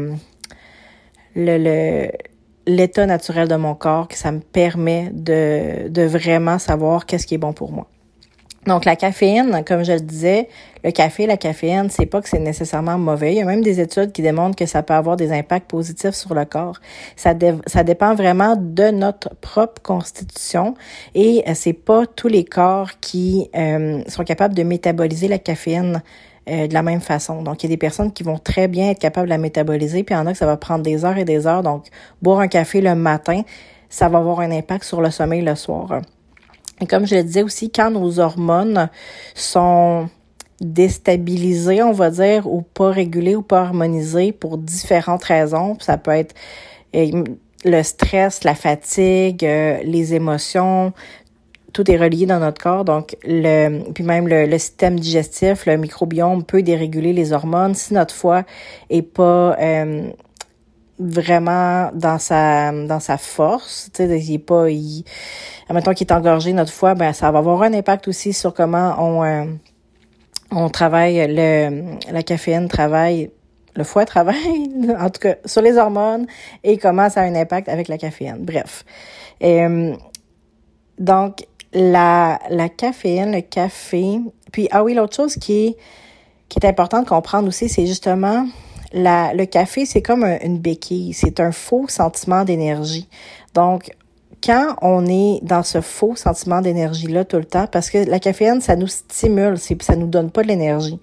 le, 1.35 2.09
l'état 2.67 3.05
naturel 3.05 3.47
de 3.47 3.55
mon 3.55 3.75
corps 3.75 4.07
que 4.07 4.17
ça 4.17 4.31
me 4.31 4.39
permet 4.39 5.09
de, 5.13 5.87
de 5.87 6.01
vraiment 6.03 6.59
savoir 6.59 7.05
qu'est-ce 7.05 7.25
qui 7.25 7.35
est 7.35 7.39
bon 7.39 7.53
pour 7.53 7.71
moi. 7.71 7.87
Donc 8.67 8.85
la 8.85 8.95
caféine, 8.95 9.63
comme 9.65 9.83
je 9.83 9.93
le 9.93 9.99
disais, 9.99 10.47
le 10.83 10.91
café, 10.91 11.25
la 11.25 11.37
caféine, 11.37 11.89
c'est 11.89 12.05
pas 12.05 12.21
que 12.21 12.29
c'est 12.29 12.39
nécessairement 12.39 12.97
mauvais. 12.99 13.33
Il 13.33 13.37
y 13.37 13.41
a 13.41 13.45
même 13.45 13.63
des 13.63 13.79
études 13.79 14.11
qui 14.11 14.21
démontrent 14.21 14.55
que 14.55 14.67
ça 14.67 14.83
peut 14.83 14.93
avoir 14.93 15.17
des 15.17 15.31
impacts 15.31 15.67
positifs 15.67 16.13
sur 16.13 16.35
le 16.35 16.45
corps. 16.45 16.77
Ça, 17.15 17.33
dépend 17.33 18.13
vraiment 18.13 18.55
de 18.55 18.91
notre 18.91 19.33
propre 19.41 19.81
constitution 19.81 20.75
et 21.15 21.43
euh, 21.47 21.53
c'est 21.55 21.73
pas 21.73 22.05
tous 22.05 22.27
les 22.27 22.45
corps 22.45 22.91
qui 22.99 23.49
euh, 23.55 24.03
sont 24.07 24.23
capables 24.23 24.53
de 24.53 24.63
métaboliser 24.63 25.27
la 25.27 25.39
caféine 25.39 26.03
euh, 26.47 26.67
de 26.67 26.73
la 26.73 26.83
même 26.83 27.01
façon. 27.01 27.41
Donc, 27.41 27.63
il 27.63 27.67
y 27.67 27.69
a 27.69 27.73
des 27.73 27.77
personnes 27.77 28.13
qui 28.13 28.21
vont 28.21 28.37
très 28.37 28.67
bien 28.67 28.91
être 28.91 28.99
capables 28.99 29.25
de 29.25 29.31
la 29.31 29.39
métaboliser, 29.39 30.03
puis 30.03 30.13
il 30.13 30.17
y 30.19 30.21
en 30.21 30.27
a 30.27 30.33
que 30.33 30.37
ça 30.37 30.45
va 30.45 30.57
prendre 30.57 30.83
des 30.83 31.03
heures 31.03 31.17
et 31.17 31.25
des 31.25 31.47
heures. 31.47 31.63
Donc, 31.63 31.85
boire 32.21 32.39
un 32.39 32.47
café 32.47 32.81
le 32.81 32.93
matin, 32.93 33.41
ça 33.89 34.07
va 34.07 34.19
avoir 34.19 34.39
un 34.41 34.51
impact 34.51 34.83
sur 34.83 35.01
le 35.01 35.09
sommeil 35.09 35.41
le 35.41 35.55
soir. 35.55 36.01
Et 36.81 36.87
comme 36.87 37.05
je 37.05 37.15
le 37.15 37.23
disais 37.23 37.43
aussi, 37.43 37.71
quand 37.71 37.91
nos 37.91 38.19
hormones 38.19 38.89
sont 39.35 40.09
déstabilisées, 40.59 41.81
on 41.81 41.91
va 41.91 42.09
dire, 42.09 42.47
ou 42.47 42.61
pas 42.61 42.91
régulées 42.91 43.35
ou 43.35 43.41
pas 43.41 43.61
harmonisées 43.61 44.31
pour 44.31 44.57
différentes 44.57 45.23
raisons, 45.23 45.77
ça 45.79 45.97
peut 45.97 46.11
être 46.11 46.35
euh, 46.95 47.23
le 47.65 47.83
stress, 47.83 48.43
la 48.43 48.55
fatigue, 48.55 49.45
euh, 49.45 49.77
les 49.83 50.13
émotions, 50.13 50.93
tout 51.73 51.89
est 51.89 51.97
relié 51.97 52.25
dans 52.25 52.39
notre 52.39 52.61
corps. 52.61 52.85
Donc, 52.85 53.15
le, 53.23 53.91
puis 53.93 54.03
même 54.03 54.27
le, 54.27 54.57
système 54.57 54.99
digestif, 54.99 55.65
le 55.65 55.77
microbiome 55.77 56.43
peut 56.43 56.63
déréguler 56.63 57.13
les 57.13 57.33
hormones 57.33 57.75
si 57.75 57.93
notre 57.93 58.13
foie 58.13 58.43
est 58.89 59.01
pas 59.01 59.57
euh, 59.59 60.11
vraiment 61.01 61.91
dans 61.93 62.19
sa 62.19 62.71
dans 62.71 62.99
sa 62.99 63.17
force. 63.17 63.89
Tu 63.93 64.07
sais, 64.07 64.19
il 64.19 64.33
est 64.33 64.39
pas, 64.39 64.69
il, 64.69 65.03
admettons 65.67 65.93
qu'il 65.93 66.07
est 66.07 66.13
engorgé 66.13 66.53
notre 66.53 66.71
foie, 66.71 66.93
ben 66.95 67.13
ça 67.13 67.31
va 67.31 67.39
avoir 67.39 67.61
un 67.63 67.73
impact 67.73 68.07
aussi 68.07 68.33
sur 68.33 68.53
comment 68.53 68.95
on 68.99 69.23
euh, 69.23 69.45
on 70.51 70.69
travaille 70.69 71.25
le 71.27 71.97
la 72.11 72.23
caféine 72.23 72.67
travaille 72.67 73.31
le 73.75 73.83
foie 73.83 74.05
travaille, 74.05 74.69
en 74.99 75.09
tout 75.09 75.21
cas, 75.21 75.35
sur 75.45 75.61
les 75.61 75.77
hormones 75.77 76.27
et 76.63 76.77
comment 76.77 77.09
ça 77.09 77.21
a 77.21 77.23
un 77.23 77.35
impact 77.35 77.69
avec 77.69 77.87
la 77.87 77.97
caféine. 77.97 78.37
Bref. 78.39 78.83
Euh, 79.43 79.95
donc, 80.99 81.45
la, 81.73 82.39
la 82.49 82.67
caféine, 82.67 83.31
le 83.31 83.41
café. 83.41 84.19
Puis, 84.51 84.67
ah 84.71 84.83
oui, 84.83 84.93
l'autre 84.93 85.15
chose 85.15 85.35
qui 85.35 85.75
qui 86.49 86.59
est 86.59 86.67
important 86.67 87.01
de 87.01 87.07
comprendre 87.07 87.47
aussi, 87.47 87.69
c'est 87.69 87.87
justement 87.87 88.45
la, 88.93 89.33
le 89.33 89.45
café, 89.45 89.85
c'est 89.85 90.01
comme 90.01 90.25
une 90.41 90.59
béquille. 90.59 91.13
C'est 91.13 91.39
un 91.39 91.51
faux 91.51 91.87
sentiment 91.87 92.43
d'énergie. 92.43 93.07
Donc, 93.53 93.91
quand 94.43 94.75
on 94.81 95.05
est 95.05 95.39
dans 95.43 95.63
ce 95.63 95.81
faux 95.81 96.15
sentiment 96.15 96.61
d'énergie-là 96.61 97.25
tout 97.25 97.37
le 97.37 97.45
temps, 97.45 97.67
parce 97.67 97.89
que 97.89 97.99
la 97.99 98.19
caféine, 98.19 98.61
ça 98.61 98.75
nous 98.75 98.87
stimule, 98.87 99.57
ça 99.57 99.95
nous 99.95 100.07
donne 100.07 100.31
pas 100.31 100.43
de 100.43 100.47
l'énergie. 100.47 100.99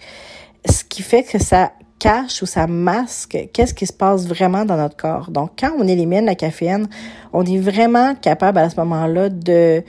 Ce 0.68 0.84
qui 0.84 1.02
fait 1.02 1.22
que 1.22 1.38
ça 1.38 1.72
cache 1.98 2.42
ou 2.42 2.46
ça 2.46 2.66
masque 2.66 3.48
qu'est-ce 3.52 3.74
qui 3.74 3.86
se 3.86 3.92
passe 3.92 4.26
vraiment 4.26 4.64
dans 4.64 4.76
notre 4.76 4.96
corps. 4.96 5.30
Donc, 5.30 5.52
quand 5.58 5.72
on 5.78 5.86
élimine 5.86 6.26
la 6.26 6.34
caféine, 6.34 6.88
on 7.32 7.44
est 7.44 7.58
vraiment 7.58 8.14
capable 8.14 8.58
à 8.58 8.70
ce 8.70 8.76
moment-là 8.76 9.28
de, 9.28 9.82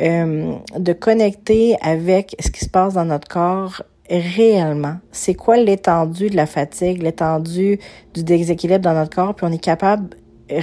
euh, 0.00 0.54
de 0.78 0.92
connecter 0.92 1.76
avec 1.82 2.34
ce 2.40 2.50
qui 2.50 2.64
se 2.64 2.70
passe 2.70 2.94
dans 2.94 3.04
notre 3.04 3.28
corps 3.28 3.82
réellement. 4.10 4.96
C'est 5.10 5.34
quoi 5.34 5.56
l'étendue 5.56 6.28
de 6.30 6.36
la 6.36 6.46
fatigue, 6.46 7.02
l'étendue 7.02 7.78
du 8.14 8.24
déséquilibre 8.24 8.80
dans 8.80 8.94
notre 8.94 9.14
corps, 9.14 9.34
puis 9.34 9.46
on 9.48 9.52
est 9.52 9.62
capable 9.62 10.16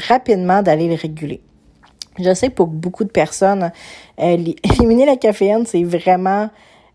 rapidement 0.08 0.62
d'aller 0.62 0.88
le 0.88 0.96
réguler. 0.96 1.42
Je 2.20 2.34
sais 2.34 2.50
pour 2.50 2.68
beaucoup 2.68 3.04
de 3.04 3.10
personnes, 3.10 3.72
euh, 4.20 4.38
éliminer 4.64 5.06
la 5.06 5.16
caféine, 5.16 5.66
c'est 5.66 5.84
vraiment 5.84 6.50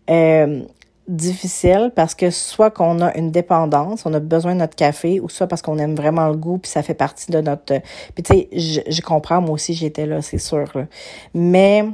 euh, 0.09 0.63
difficile 1.07 1.91
parce 1.95 2.13
que 2.15 2.29
soit 2.29 2.69
qu'on 2.69 3.01
a 3.01 3.15
une 3.17 3.31
dépendance, 3.31 4.05
on 4.05 4.13
a 4.13 4.19
besoin 4.19 4.53
de 4.53 4.59
notre 4.59 4.75
café, 4.75 5.19
ou 5.19 5.29
soit 5.29 5.47
parce 5.47 5.61
qu'on 5.61 5.77
aime 5.79 5.95
vraiment 5.95 6.27
le 6.29 6.37
goût, 6.37 6.59
puis 6.59 6.69
ça 6.69 6.83
fait 6.83 6.93
partie 6.93 7.31
de 7.31 7.41
notre... 7.41 7.81
Puis 8.13 8.23
tu 8.23 8.33
sais, 8.33 8.49
je, 8.53 8.81
je 8.87 9.01
comprends, 9.01 9.41
moi 9.41 9.51
aussi 9.51 9.73
j'étais 9.73 10.05
là, 10.05 10.21
c'est 10.21 10.37
sûr. 10.37 10.65
Mais 11.33 11.85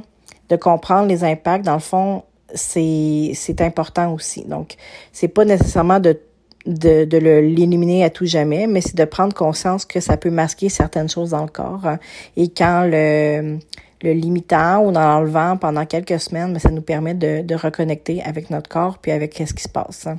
de 0.48 0.56
comprendre 0.56 1.08
les 1.08 1.24
impacts, 1.24 1.64
dans 1.64 1.74
le 1.74 1.80
fond, 1.80 2.22
c'est 2.54 3.60
important 3.60 4.12
aussi. 4.12 4.44
Donc, 4.44 4.74
c'est 5.12 5.28
pas 5.28 5.44
nécessairement 5.44 6.00
de 6.00 6.18
de, 6.66 7.04
de 7.04 7.18
l'éliminer 7.18 8.04
à 8.04 8.10
tout 8.10 8.24
jamais, 8.26 8.66
mais 8.66 8.80
c'est 8.80 8.94
de 8.94 9.04
prendre 9.04 9.34
conscience 9.34 9.84
que 9.84 10.00
ça 10.00 10.16
peut 10.16 10.30
masquer 10.30 10.68
certaines 10.68 11.08
choses 11.08 11.30
dans 11.30 11.42
le 11.42 11.48
corps. 11.48 11.84
Hein. 11.84 11.98
Et 12.36 12.50
quand 12.50 12.84
le, 12.84 13.58
le 14.02 14.12
limitant 14.12 14.84
ou 14.84 14.92
dans 14.92 15.00
l'enlevant 15.00 15.56
pendant 15.56 15.84
quelques 15.86 16.20
semaines, 16.20 16.52
mais 16.52 16.58
ça 16.58 16.70
nous 16.70 16.82
permet 16.82 17.14
de, 17.14 17.42
de 17.42 17.54
reconnecter 17.54 18.22
avec 18.22 18.50
notre 18.50 18.68
corps 18.68 18.98
puis 18.98 19.12
avec 19.12 19.34
ce 19.34 19.52
qui 19.52 19.62
se 19.62 19.68
passe. 19.68 20.06
Hein. 20.06 20.18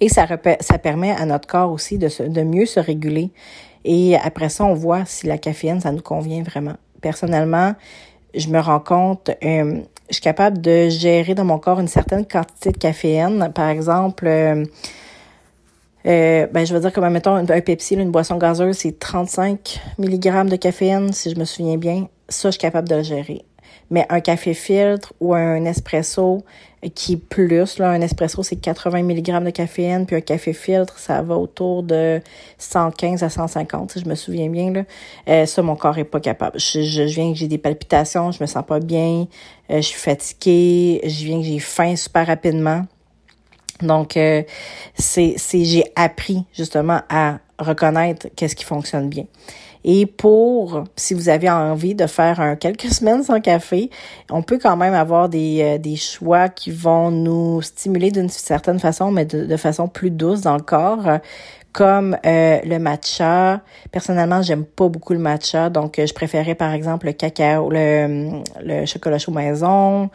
Et 0.00 0.08
ça, 0.08 0.26
ça 0.60 0.78
permet 0.78 1.10
à 1.10 1.26
notre 1.26 1.46
corps 1.46 1.70
aussi 1.70 1.98
de, 1.98 2.08
se, 2.08 2.22
de 2.22 2.42
mieux 2.42 2.66
se 2.66 2.80
réguler. 2.80 3.30
Et 3.84 4.16
après 4.16 4.48
ça, 4.48 4.64
on 4.64 4.74
voit 4.74 5.04
si 5.04 5.26
la 5.26 5.38
caféine, 5.38 5.80
ça 5.80 5.92
nous 5.92 6.02
convient 6.02 6.42
vraiment. 6.42 6.74
Personnellement, 7.02 7.74
je 8.34 8.48
me 8.48 8.58
rends 8.58 8.80
compte, 8.80 9.30
euh, 9.44 9.80
je 10.08 10.14
suis 10.14 10.22
capable 10.22 10.60
de 10.60 10.88
gérer 10.88 11.34
dans 11.34 11.44
mon 11.44 11.58
corps 11.58 11.80
une 11.80 11.88
certaine 11.88 12.26
quantité 12.26 12.70
de 12.70 12.78
caféine. 12.78 13.50
Par 13.54 13.68
exemple, 13.68 14.26
euh, 14.26 14.64
euh, 16.06 16.46
ben, 16.46 16.64
je 16.64 16.72
veux 16.72 16.80
dire 16.80 16.92
comme, 16.92 17.08
mettons, 17.10 17.34
un, 17.34 17.44
Pepsi, 17.44 17.94
une 17.94 18.10
boisson 18.10 18.36
gazeuse, 18.36 18.76
c'est 18.76 18.98
35 18.98 19.80
mg 19.98 20.48
de 20.48 20.56
caféine, 20.56 21.12
si 21.12 21.30
je 21.30 21.38
me 21.38 21.44
souviens 21.44 21.76
bien. 21.76 22.08
Ça, 22.28 22.48
je 22.48 22.52
suis 22.52 22.60
capable 22.60 22.88
de 22.88 22.96
le 22.96 23.02
gérer. 23.02 23.44
Mais 23.90 24.04
un 24.08 24.20
café 24.20 24.52
filtre 24.54 25.12
ou 25.20 25.34
un 25.34 25.64
espresso 25.64 26.44
qui 26.94 27.16
plus, 27.16 27.78
là, 27.78 27.90
un 27.90 28.00
espresso, 28.00 28.42
c'est 28.42 28.56
80 28.56 29.02
mg 29.02 29.44
de 29.44 29.50
caféine, 29.50 30.06
puis 30.06 30.16
un 30.16 30.20
café 30.20 30.52
filtre, 30.52 30.98
ça 30.98 31.22
va 31.22 31.36
autour 31.36 31.82
de 31.82 32.20
115 32.58 33.22
à 33.22 33.30
150, 33.30 33.92
si 33.92 34.00
je 34.00 34.08
me 34.08 34.14
souviens 34.14 34.48
bien. 34.48 34.72
Là. 34.72 34.82
Euh, 35.28 35.46
ça, 35.46 35.62
mon 35.62 35.76
corps 35.76 35.98
est 35.98 36.04
pas 36.04 36.20
capable. 36.20 36.58
Je, 36.58 36.82
je, 36.82 37.02
viens 37.02 37.32
que 37.32 37.38
j'ai 37.38 37.48
des 37.48 37.58
palpitations, 37.58 38.30
je 38.30 38.42
me 38.42 38.46
sens 38.46 38.64
pas 38.66 38.80
bien, 38.80 39.26
euh, 39.70 39.76
je 39.76 39.80
suis 39.80 39.98
fatiguée, 39.98 41.00
je 41.04 41.24
viens 41.24 41.40
que 41.40 41.46
j'ai 41.46 41.58
faim 41.58 41.96
super 41.96 42.26
rapidement. 42.26 42.82
Donc, 43.82 44.16
euh, 44.16 44.42
c'est, 44.94 45.34
c'est 45.36 45.64
j'ai 45.64 45.84
appris 45.96 46.44
justement 46.54 47.00
à 47.08 47.38
reconnaître 47.58 48.28
qu'est-ce 48.36 48.56
qui 48.56 48.64
fonctionne 48.64 49.08
bien. 49.08 49.24
Et 49.88 50.04
pour, 50.04 50.82
si 50.96 51.14
vous 51.14 51.28
avez 51.28 51.48
envie 51.48 51.94
de 51.94 52.08
faire 52.08 52.40
un, 52.40 52.56
quelques 52.56 52.82
semaines 52.92 53.22
sans 53.22 53.40
café, 53.40 53.88
on 54.30 54.42
peut 54.42 54.58
quand 54.60 54.76
même 54.76 54.94
avoir 54.94 55.28
des, 55.28 55.62
euh, 55.62 55.78
des 55.78 55.94
choix 55.94 56.48
qui 56.48 56.72
vont 56.72 57.12
nous 57.12 57.62
stimuler 57.62 58.10
d'une 58.10 58.28
certaine 58.28 58.80
façon, 58.80 59.12
mais 59.12 59.24
de, 59.24 59.46
de, 59.46 59.56
façon 59.56 59.86
plus 59.86 60.10
douce 60.10 60.40
dans 60.40 60.56
le 60.56 60.62
corps, 60.62 61.20
comme 61.72 62.16
euh, 62.26 62.58
le 62.64 62.78
matcha. 62.80 63.60
Personnellement, 63.92 64.42
j'aime 64.42 64.64
pas 64.64 64.88
beaucoup 64.88 65.12
le 65.12 65.20
matcha, 65.20 65.70
donc 65.70 66.00
je 66.04 66.12
préférais 66.12 66.56
par 66.56 66.72
exemple 66.72 67.06
le 67.06 67.12
cacao, 67.12 67.70
le, 67.70 68.42
le 68.64 68.86
chocolat 68.86 69.18
chaud 69.18 69.30
maison. 69.30 70.10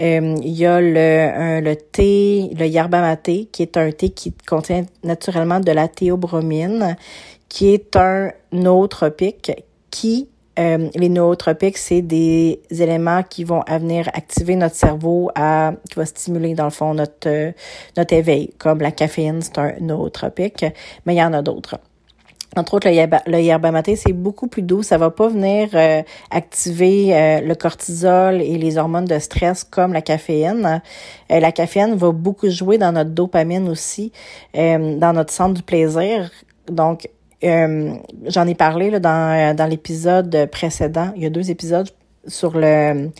Euh, 0.00 0.36
il 0.42 0.52
y 0.52 0.64
a 0.64 0.80
le, 0.80 1.60
le 1.60 1.76
thé, 1.76 2.50
le 2.58 2.66
yerba 2.66 3.02
mate, 3.02 3.50
qui 3.52 3.62
est 3.62 3.76
un 3.76 3.90
thé 3.92 4.08
qui 4.08 4.32
contient 4.46 4.84
naturellement 5.04 5.60
de 5.60 5.70
la 5.70 5.86
théobromine 5.86 6.96
qui 7.52 7.74
est 7.74 7.96
un 7.96 8.32
nootropique 8.50 9.52
qui 9.90 10.30
euh, 10.58 10.88
les 10.94 11.10
nootropiques, 11.10 11.76
c'est 11.76 12.00
des 12.00 12.62
éléments 12.70 13.22
qui 13.22 13.44
vont 13.44 13.62
venir 13.68 14.08
activer 14.14 14.56
notre 14.56 14.74
cerveau, 14.74 15.30
à, 15.34 15.72
qui 15.88 15.96
va 15.96 16.06
stimuler 16.06 16.54
dans 16.54 16.64
le 16.64 16.70
fond 16.70 16.94
notre 16.94 17.28
euh, 17.28 17.52
notre 17.98 18.14
éveil, 18.14 18.54
comme 18.56 18.80
la 18.80 18.90
caféine, 18.90 19.42
c'est 19.42 19.58
un 19.58 19.74
nootropique, 19.80 20.64
mais 21.04 21.14
il 21.14 21.18
y 21.18 21.22
en 21.22 21.34
a 21.34 21.42
d'autres. 21.42 21.78
entre 22.56 22.74
autres, 22.74 22.88
le, 22.88 23.40
yerba 23.40 23.70
maté, 23.70 23.96
c'est 23.96 24.14
beaucoup 24.14 24.46
plus 24.46 24.62
doux. 24.62 24.82
Ça 24.82 24.96
va 24.96 25.10
pas 25.10 25.28
venir 25.28 25.68
euh, 25.74 26.02
activer 26.30 27.14
euh, 27.14 27.40
le 27.42 27.54
cortisol 27.54 28.40
et 28.40 28.56
les 28.56 28.78
hormones 28.78 29.04
de 29.04 29.18
stress 29.18 29.62
comme 29.62 29.92
la 29.92 30.02
caféine. 30.02 30.80
Euh, 31.30 31.40
la 31.40 31.52
caféine 31.52 31.96
va 31.96 32.12
beaucoup 32.12 32.48
jouer 32.48 32.78
dans 32.78 32.92
notre 32.92 33.10
dopamine 33.10 33.68
aussi, 33.68 34.10
dans 34.54 35.12
notre 35.14 35.32
centre 35.32 35.52
du 35.54 35.62
plaisir. 35.62 36.30
Donc, 36.68 37.08
j'en 37.42 38.46
ai 38.46 38.54
parlé 38.54 38.90
là, 38.90 39.00
dans, 39.00 39.56
dans 39.56 39.66
l'épisode 39.66 40.48
précédent. 40.50 41.12
Il 41.16 41.22
y 41.22 41.26
a 41.26 41.30
deux 41.30 41.50
épisodes 41.50 41.88
sur 42.26 42.56
le 42.56 43.10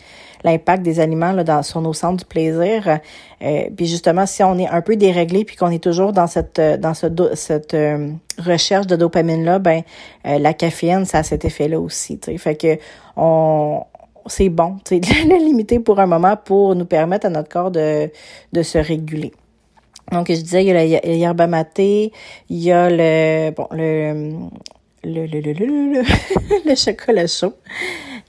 l'impact 0.43 0.83
des 0.83 0.99
aliments 0.99 1.31
là, 1.31 1.43
dans, 1.43 1.63
sur 1.63 1.81
nos 1.81 1.93
centres 1.93 2.17
du 2.17 2.25
plaisir. 2.25 2.99
Euh, 3.41 3.63
puis 3.75 3.85
justement, 3.85 4.25
si 4.25 4.43
on 4.43 4.57
est 4.57 4.67
un 4.67 4.81
peu 4.81 4.95
déréglé 4.95 5.45
puis 5.45 5.55
qu'on 5.55 5.71
est 5.71 5.83
toujours 5.83 6.13
dans 6.13 6.27
cette 6.27 6.59
dans 6.59 6.93
ce 6.93 7.07
cette 7.35 7.73
euh, 7.73 8.11
recherche 8.37 8.87
de 8.87 8.95
dopamine 8.95 9.43
là, 9.43 9.59
ben 9.59 9.83
euh, 10.27 10.39
la 10.39 10.53
caféine, 10.53 11.05
ça 11.05 11.19
a 11.19 11.23
cet 11.23 11.45
effet-là 11.45 11.79
aussi. 11.79 12.19
T'sais. 12.19 12.37
Fait 12.37 12.55
que 12.55 12.77
on 13.15 13.83
c'est 14.27 14.49
bon, 14.49 14.77
sais, 14.85 15.01
le 15.25 15.45
limiter 15.45 15.79
pour 15.79 15.99
un 15.99 16.05
moment 16.05 16.37
pour 16.37 16.75
nous 16.75 16.85
permettre 16.85 17.25
à 17.25 17.29
notre 17.29 17.49
corps 17.49 17.71
de, 17.71 18.09
de 18.53 18.63
se 18.63 18.77
réguler. 18.77 19.33
Donc, 20.11 20.27
je 20.29 20.41
disais, 20.41 20.63
il 20.63 20.67
y 20.67 20.95
a 20.95 21.01
le 21.03 21.15
yerba 21.15 21.47
maté, 21.47 22.11
il 22.49 22.57
y 22.57 22.71
a 22.71 22.89
le, 22.89 23.51
bon, 23.51 23.67
le, 23.71 24.33
le, 25.03 25.25
le, 25.25 25.39
le, 25.39 25.53
le, 25.53 26.03
le, 26.69 26.75
chocolat 26.75 27.27
chaud, 27.27 27.53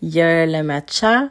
il 0.02 0.14
y 0.14 0.20
a 0.20 0.46
le 0.46 0.62
matcha, 0.62 1.28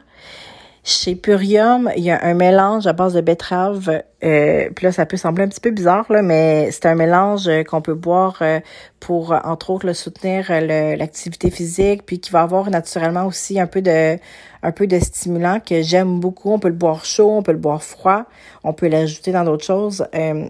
chez 0.86 1.14
Purium, 1.14 1.90
il 1.96 2.04
y 2.04 2.10
a 2.10 2.22
un 2.22 2.34
mélange 2.34 2.86
à 2.86 2.92
base 2.92 3.14
de 3.14 3.22
betterave. 3.22 4.02
Euh, 4.22 4.68
puis 4.76 4.84
là, 4.84 4.92
ça 4.92 5.06
peut 5.06 5.16
sembler 5.16 5.44
un 5.44 5.48
petit 5.48 5.60
peu 5.60 5.70
bizarre, 5.70 6.04
là, 6.12 6.20
mais 6.20 6.70
c'est 6.72 6.84
un 6.84 6.94
mélange 6.94 7.48
euh, 7.48 7.64
qu'on 7.64 7.80
peut 7.80 7.94
boire 7.94 8.36
euh, 8.42 8.60
pour, 9.00 9.34
entre 9.44 9.70
autres, 9.70 9.86
le 9.86 9.94
soutenir 9.94 10.50
l'activité 10.50 11.50
physique, 11.50 12.04
puis 12.04 12.20
qui 12.20 12.30
va 12.30 12.42
avoir 12.42 12.68
naturellement 12.68 13.24
aussi 13.24 13.58
un 13.58 13.66
peu 13.66 13.80
de 13.80 14.18
un 14.64 14.72
peu 14.72 14.88
de 14.88 14.98
stimulant 14.98 15.60
que 15.60 15.82
j'aime 15.82 16.18
beaucoup. 16.18 16.52
On 16.52 16.58
peut 16.58 16.68
le 16.68 16.74
boire 16.74 17.04
chaud, 17.04 17.30
on 17.30 17.42
peut 17.42 17.52
le 17.52 17.58
boire 17.58 17.82
froid, 17.82 18.24
on 18.64 18.72
peut 18.72 18.88
l'ajouter 18.88 19.30
dans 19.30 19.44
d'autres 19.44 19.64
choses. 19.64 20.06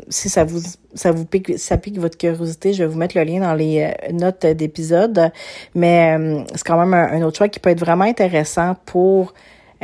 si 0.09 0.29
ça 0.31 0.45
vous 0.45 0.61
ça 0.95 1.11
vous 1.11 1.27
pique, 1.27 1.59
ça 1.59 1.77
pique 1.77 1.99
votre 1.99 2.17
curiosité, 2.17 2.73
je 2.73 2.85
vais 2.85 2.89
vous 2.89 2.99
mettre 2.99 3.19
le 3.19 3.25
lien 3.25 3.41
dans 3.41 3.55
les 3.55 3.93
notes 4.13 4.47
d'épisode. 4.47 5.33
Mais 5.75 6.17
c'est 6.55 6.65
quand 6.65 6.79
même 6.79 6.95
un, 6.95 7.21
autre 7.23 7.37
choix 7.37 7.49
qui 7.49 7.61
peut 7.61 7.71
être 7.71 7.81
vraiment 7.81 8.05
intéressant 8.05 8.77
pour 8.87 9.35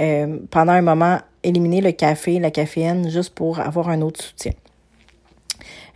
euh, 0.00 0.38
pendant 0.50 0.72
un 0.72 0.82
moment, 0.82 1.18
éliminer 1.42 1.80
le 1.80 1.92
café, 1.92 2.38
la 2.38 2.50
caféine, 2.50 3.10
juste 3.10 3.34
pour 3.34 3.60
avoir 3.60 3.88
un 3.88 4.00
autre 4.00 4.22
soutien. 4.22 4.52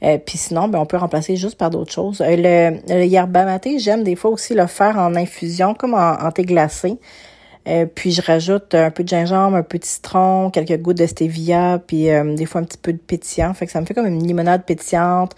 Euh, 0.03 0.19
Puis 0.19 0.37
sinon, 0.37 0.69
ben, 0.69 0.79
on 0.79 0.87
peut 0.87 0.97
remplacer 0.97 1.37
juste 1.37 1.57
par 1.57 1.71
d'autres 1.71 1.93
choses. 1.93 2.21
Euh, 2.21 2.37
le, 2.37 2.95
le 2.95 3.05
yerba 3.05 3.45
maté, 3.45 3.79
j'aime 3.79 4.03
des 4.03 4.17
fois 4.17 4.31
aussi 4.31 4.55
le 4.55 4.67
faire 4.67 4.99
en 4.99 5.15
infusion, 5.15 5.75
comme 5.75 5.95
en, 5.95 6.31
thé 6.33 6.43
glacé. 6.43 6.99
Euh, 7.67 7.87
puis 7.87 8.11
je 8.11 8.21
rajoute 8.21 8.75
un 8.75 8.91
peu 8.91 9.05
de 9.05 9.09
gingembre, 9.09 9.57
un 9.57 9.63
peu 9.63 9.79
de 9.79 9.85
citron, 9.85 10.51
quelques 10.51 10.81
gouttes 10.81 10.99
de 10.99 11.07
stevia, 11.07 11.81
puis 11.87 12.09
des 12.37 12.47
fois 12.47 12.61
un 12.61 12.65
petit 12.65 12.79
peu 12.79 12.93
de 12.93 12.99
pétillant. 12.99 13.55
Fait 13.55 13.67
que 13.67 13.73
ça 13.73 13.81
me 13.81 13.87
fait 13.87 13.95
comme 13.95 14.07
une 14.07 14.27
limonade 14.27 14.65
pétillante 14.65 15.35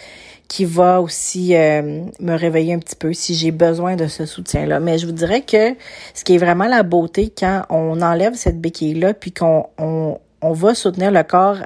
qui 0.48 0.64
va 0.64 1.00
aussi 1.00 1.56
euh, 1.56 2.04
me 2.20 2.36
réveiller 2.36 2.74
un 2.74 2.78
petit 2.78 2.96
peu 2.96 3.12
si 3.12 3.34
j'ai 3.34 3.50
besoin 3.50 3.96
de 3.96 4.06
ce 4.06 4.26
soutien-là. 4.26 4.80
Mais 4.80 4.98
je 4.98 5.06
vous 5.06 5.12
dirais 5.12 5.42
que 5.42 5.74
ce 6.14 6.24
qui 6.24 6.34
est 6.34 6.38
vraiment 6.38 6.66
la 6.66 6.82
beauté 6.82 7.32
quand 7.36 7.64
on 7.68 8.00
enlève 8.00 8.34
cette 8.34 8.60
béquille-là, 8.60 9.14
puis 9.14 9.32
qu'on 9.32 9.66
on, 9.78 10.18
on 10.42 10.52
va 10.52 10.74
soutenir 10.74 11.10
le 11.10 11.22
corps 11.22 11.58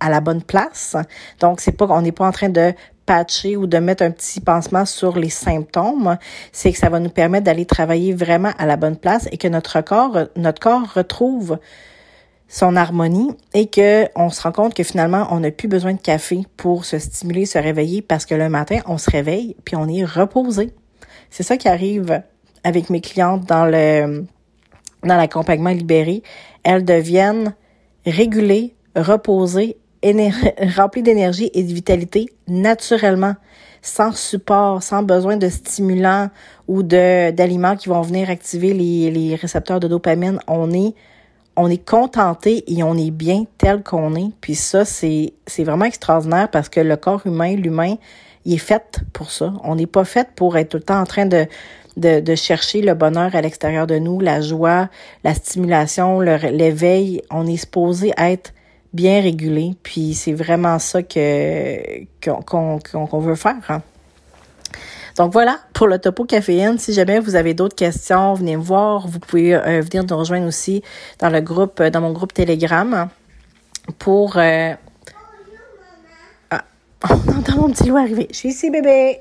à 0.00 0.10
la 0.10 0.20
bonne 0.20 0.42
place. 0.42 0.96
Donc, 1.40 1.60
c'est 1.60 1.72
pas, 1.72 1.86
on 1.88 2.02
n'est 2.02 2.12
pas 2.12 2.26
en 2.26 2.32
train 2.32 2.50
de 2.50 2.72
patcher 3.06 3.56
ou 3.56 3.66
de 3.66 3.78
mettre 3.78 4.02
un 4.02 4.10
petit 4.10 4.40
pansement 4.40 4.84
sur 4.84 5.16
les 5.16 5.30
symptômes, 5.30 6.18
c'est 6.52 6.72
que 6.72 6.78
ça 6.78 6.88
va 6.88 6.98
nous 6.98 7.10
permettre 7.10 7.44
d'aller 7.44 7.64
travailler 7.64 8.12
vraiment 8.12 8.52
à 8.58 8.66
la 8.66 8.76
bonne 8.76 8.96
place 8.96 9.28
et 9.32 9.38
que 9.38 9.48
notre 9.48 9.80
corps, 9.80 10.18
notre 10.36 10.60
corps 10.60 10.92
retrouve 10.92 11.58
son 12.48 12.76
harmonie 12.76 13.30
et 13.54 13.66
que 13.66 14.06
on 14.14 14.30
se 14.30 14.42
rend 14.42 14.52
compte 14.52 14.74
que 14.74 14.82
finalement 14.82 15.26
on 15.30 15.40
n'a 15.40 15.50
plus 15.50 15.68
besoin 15.68 15.94
de 15.94 16.00
café 16.00 16.42
pour 16.56 16.84
se 16.84 16.98
stimuler, 16.98 17.46
se 17.46 17.58
réveiller 17.58 18.02
parce 18.02 18.26
que 18.26 18.34
le 18.34 18.48
matin 18.48 18.80
on 18.86 18.98
se 18.98 19.10
réveille 19.10 19.56
puis 19.64 19.76
on 19.76 19.88
est 19.88 20.04
reposé. 20.04 20.72
C'est 21.30 21.42
ça 21.42 21.56
qui 21.56 21.68
arrive 21.68 22.22
avec 22.62 22.90
mes 22.90 23.00
clientes 23.00 23.44
dans 23.46 23.66
le 23.66 24.24
dans 25.02 25.16
l'accompagnement 25.16 25.70
libéré. 25.70 26.22
Elles 26.62 26.84
deviennent 26.84 27.54
régulées, 28.04 28.74
reposées, 28.94 29.76
remplies 30.76 31.02
d'énergie 31.02 31.50
et 31.54 31.62
de 31.62 31.72
vitalité 31.72 32.26
naturellement, 32.48 33.34
sans 33.82 34.12
support, 34.12 34.82
sans 34.82 35.02
besoin 35.02 35.36
de 35.36 35.48
stimulants 35.48 36.30
ou 36.68 36.82
de 36.82 37.30
d'aliments 37.30 37.76
qui 37.76 37.88
vont 37.88 38.02
venir 38.02 38.30
activer 38.30 38.72
les, 38.72 39.10
les 39.10 39.34
récepteurs 39.34 39.80
de 39.80 39.88
dopamine. 39.88 40.38
On 40.48 40.72
est 40.72 40.94
on 41.56 41.70
est 41.70 41.84
contenté 41.84 42.64
et 42.66 42.82
on 42.82 42.96
est 42.96 43.10
bien 43.10 43.44
tel 43.58 43.82
qu'on 43.82 44.14
est. 44.14 44.30
Puis 44.40 44.54
ça, 44.54 44.84
c'est, 44.84 45.32
c'est 45.46 45.64
vraiment 45.64 45.86
extraordinaire 45.86 46.50
parce 46.50 46.68
que 46.68 46.80
le 46.80 46.96
corps 46.96 47.26
humain, 47.26 47.56
l'humain, 47.56 47.96
il 48.44 48.54
est 48.54 48.58
fait 48.58 49.00
pour 49.12 49.30
ça. 49.30 49.54
On 49.64 49.74
n'est 49.74 49.86
pas 49.86 50.04
fait 50.04 50.28
pour 50.36 50.56
être 50.56 50.68
tout 50.70 50.76
le 50.76 50.82
temps 50.82 51.00
en 51.00 51.06
train 51.06 51.26
de, 51.26 51.46
de, 51.96 52.20
de 52.20 52.34
chercher 52.34 52.82
le 52.82 52.94
bonheur 52.94 53.34
à 53.34 53.40
l'extérieur 53.40 53.86
de 53.86 53.98
nous, 53.98 54.20
la 54.20 54.40
joie, 54.42 54.88
la 55.24 55.34
stimulation, 55.34 56.20
l'éveil. 56.20 57.22
On 57.30 57.46
est 57.46 57.56
supposé 57.56 58.12
être 58.18 58.52
bien 58.92 59.20
régulé. 59.20 59.74
Puis 59.82 60.14
c'est 60.14 60.32
vraiment 60.32 60.78
ça 60.78 61.02
que 61.02 62.04
qu'on 62.20 63.20
veut 63.20 63.34
faire. 63.34 63.56
Hein. 63.68 63.82
Donc 65.16 65.32
voilà 65.32 65.60
pour 65.72 65.86
le 65.86 65.98
topo 65.98 66.24
caféine. 66.24 66.78
Si 66.78 66.92
jamais 66.92 67.20
vous 67.20 67.36
avez 67.36 67.54
d'autres 67.54 67.74
questions, 67.74 68.34
venez 68.34 68.56
me 68.56 68.62
voir. 68.62 69.08
Vous 69.08 69.18
pouvez 69.18 69.54
euh, 69.54 69.80
venir 69.80 70.04
nous 70.04 70.16
rejoindre 70.16 70.46
aussi 70.46 70.82
dans 71.18 71.30
le 71.30 71.40
groupe, 71.40 71.82
dans 71.82 72.00
mon 72.00 72.12
groupe 72.12 72.34
Telegram 72.34 73.08
pour. 73.98 74.36
Euh... 74.36 74.74
Ah, 76.50 76.64
on 77.10 77.38
entend 77.38 77.56
mon 77.56 77.70
petit 77.70 77.88
loup 77.88 77.96
arriver. 77.96 78.28
Je 78.30 78.36
suis 78.36 78.48
ici, 78.50 78.70
bébé. 78.70 79.20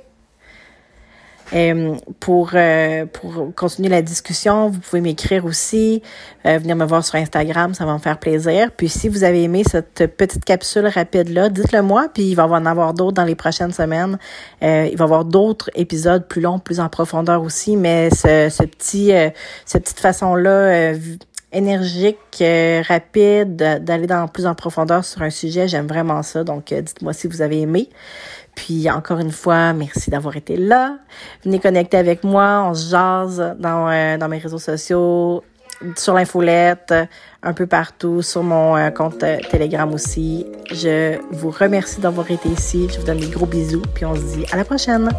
Euh, 1.53 1.95
pour, 2.19 2.51
euh, 2.53 3.05
pour 3.05 3.53
continuer 3.55 3.89
la 3.89 4.01
discussion, 4.01 4.69
vous 4.69 4.79
pouvez 4.79 5.01
m'écrire 5.01 5.45
aussi, 5.45 6.01
euh, 6.45 6.57
venir 6.57 6.75
me 6.75 6.85
voir 6.85 7.05
sur 7.05 7.15
Instagram, 7.15 7.73
ça 7.73 7.85
va 7.85 7.93
me 7.93 7.99
faire 7.99 8.19
plaisir. 8.19 8.71
Puis 8.71 8.89
si 8.89 9.09
vous 9.09 9.23
avez 9.23 9.43
aimé 9.43 9.63
cette 9.69 10.07
petite 10.17 10.43
capsule 10.43 10.87
rapide-là, 10.87 11.49
dites-le 11.49 11.81
moi, 11.81 12.07
puis 12.13 12.23
il 12.23 12.35
va 12.35 12.47
en 12.47 12.65
avoir 12.65 12.93
d'autres 12.93 13.13
dans 13.13 13.25
les 13.25 13.35
prochaines 13.35 13.73
semaines. 13.73 14.17
il 14.61 14.67
va 14.67 14.87
y 14.87 15.01
avoir 15.01 15.25
d'autres 15.25 15.69
épisodes 15.75 16.27
plus 16.27 16.41
longs, 16.41 16.59
plus 16.59 16.79
en 16.79 16.89
profondeur 16.89 17.41
aussi, 17.43 17.77
mais 17.77 18.09
ce, 18.09 18.49
ce 18.49 18.63
petit, 18.63 19.11
cette 19.65 19.83
petite 19.83 19.99
façon-là 19.99 20.93
énergique, 21.51 22.43
rapide, 22.87 23.55
d'aller 23.55 24.07
dans 24.07 24.27
plus 24.27 24.45
en 24.45 24.55
profondeur 24.55 25.05
sur 25.05 25.21
un 25.21 25.29
sujet. 25.29 25.67
J'aime 25.67 25.87
vraiment 25.87 26.23
ça. 26.23 26.43
Donc, 26.43 26.73
dites-moi 26.73 27.13
si 27.13 27.27
vous 27.27 27.41
avez 27.41 27.61
aimé. 27.61 27.89
Puis 28.55 28.89
encore 28.89 29.19
une 29.19 29.31
fois, 29.31 29.73
merci 29.73 30.09
d'avoir 30.09 30.37
été 30.37 30.57
là. 30.57 30.97
Venez 31.43 31.59
connecter 31.59 31.97
avec 31.97 32.23
moi, 32.23 32.63
on 32.65 32.73
se 32.73 32.89
jase 32.89 33.55
dans, 33.59 33.89
euh, 33.89 34.17
dans 34.17 34.29
mes 34.29 34.37
réseaux 34.37 34.59
sociaux, 34.59 35.43
sur 35.95 36.13
l'infolette, 36.13 36.93
un 37.43 37.53
peu 37.53 37.67
partout, 37.67 38.21
sur 38.21 38.43
mon 38.43 38.75
euh, 38.75 38.89
compte 38.89 39.23
euh, 39.23 39.37
Telegram 39.51 39.91
aussi. 39.93 40.45
Je 40.71 41.17
vous 41.31 41.51
remercie 41.51 41.99
d'avoir 41.99 42.29
été 42.31 42.49
ici. 42.49 42.87
Je 42.91 42.99
vous 42.99 43.05
donne 43.05 43.19
des 43.19 43.29
gros 43.29 43.45
bisous, 43.45 43.83
puis 43.93 44.05
on 44.05 44.15
se 44.15 44.21
dit 44.21 44.45
à 44.51 44.57
la 44.57 44.65
prochaine. 44.65 45.09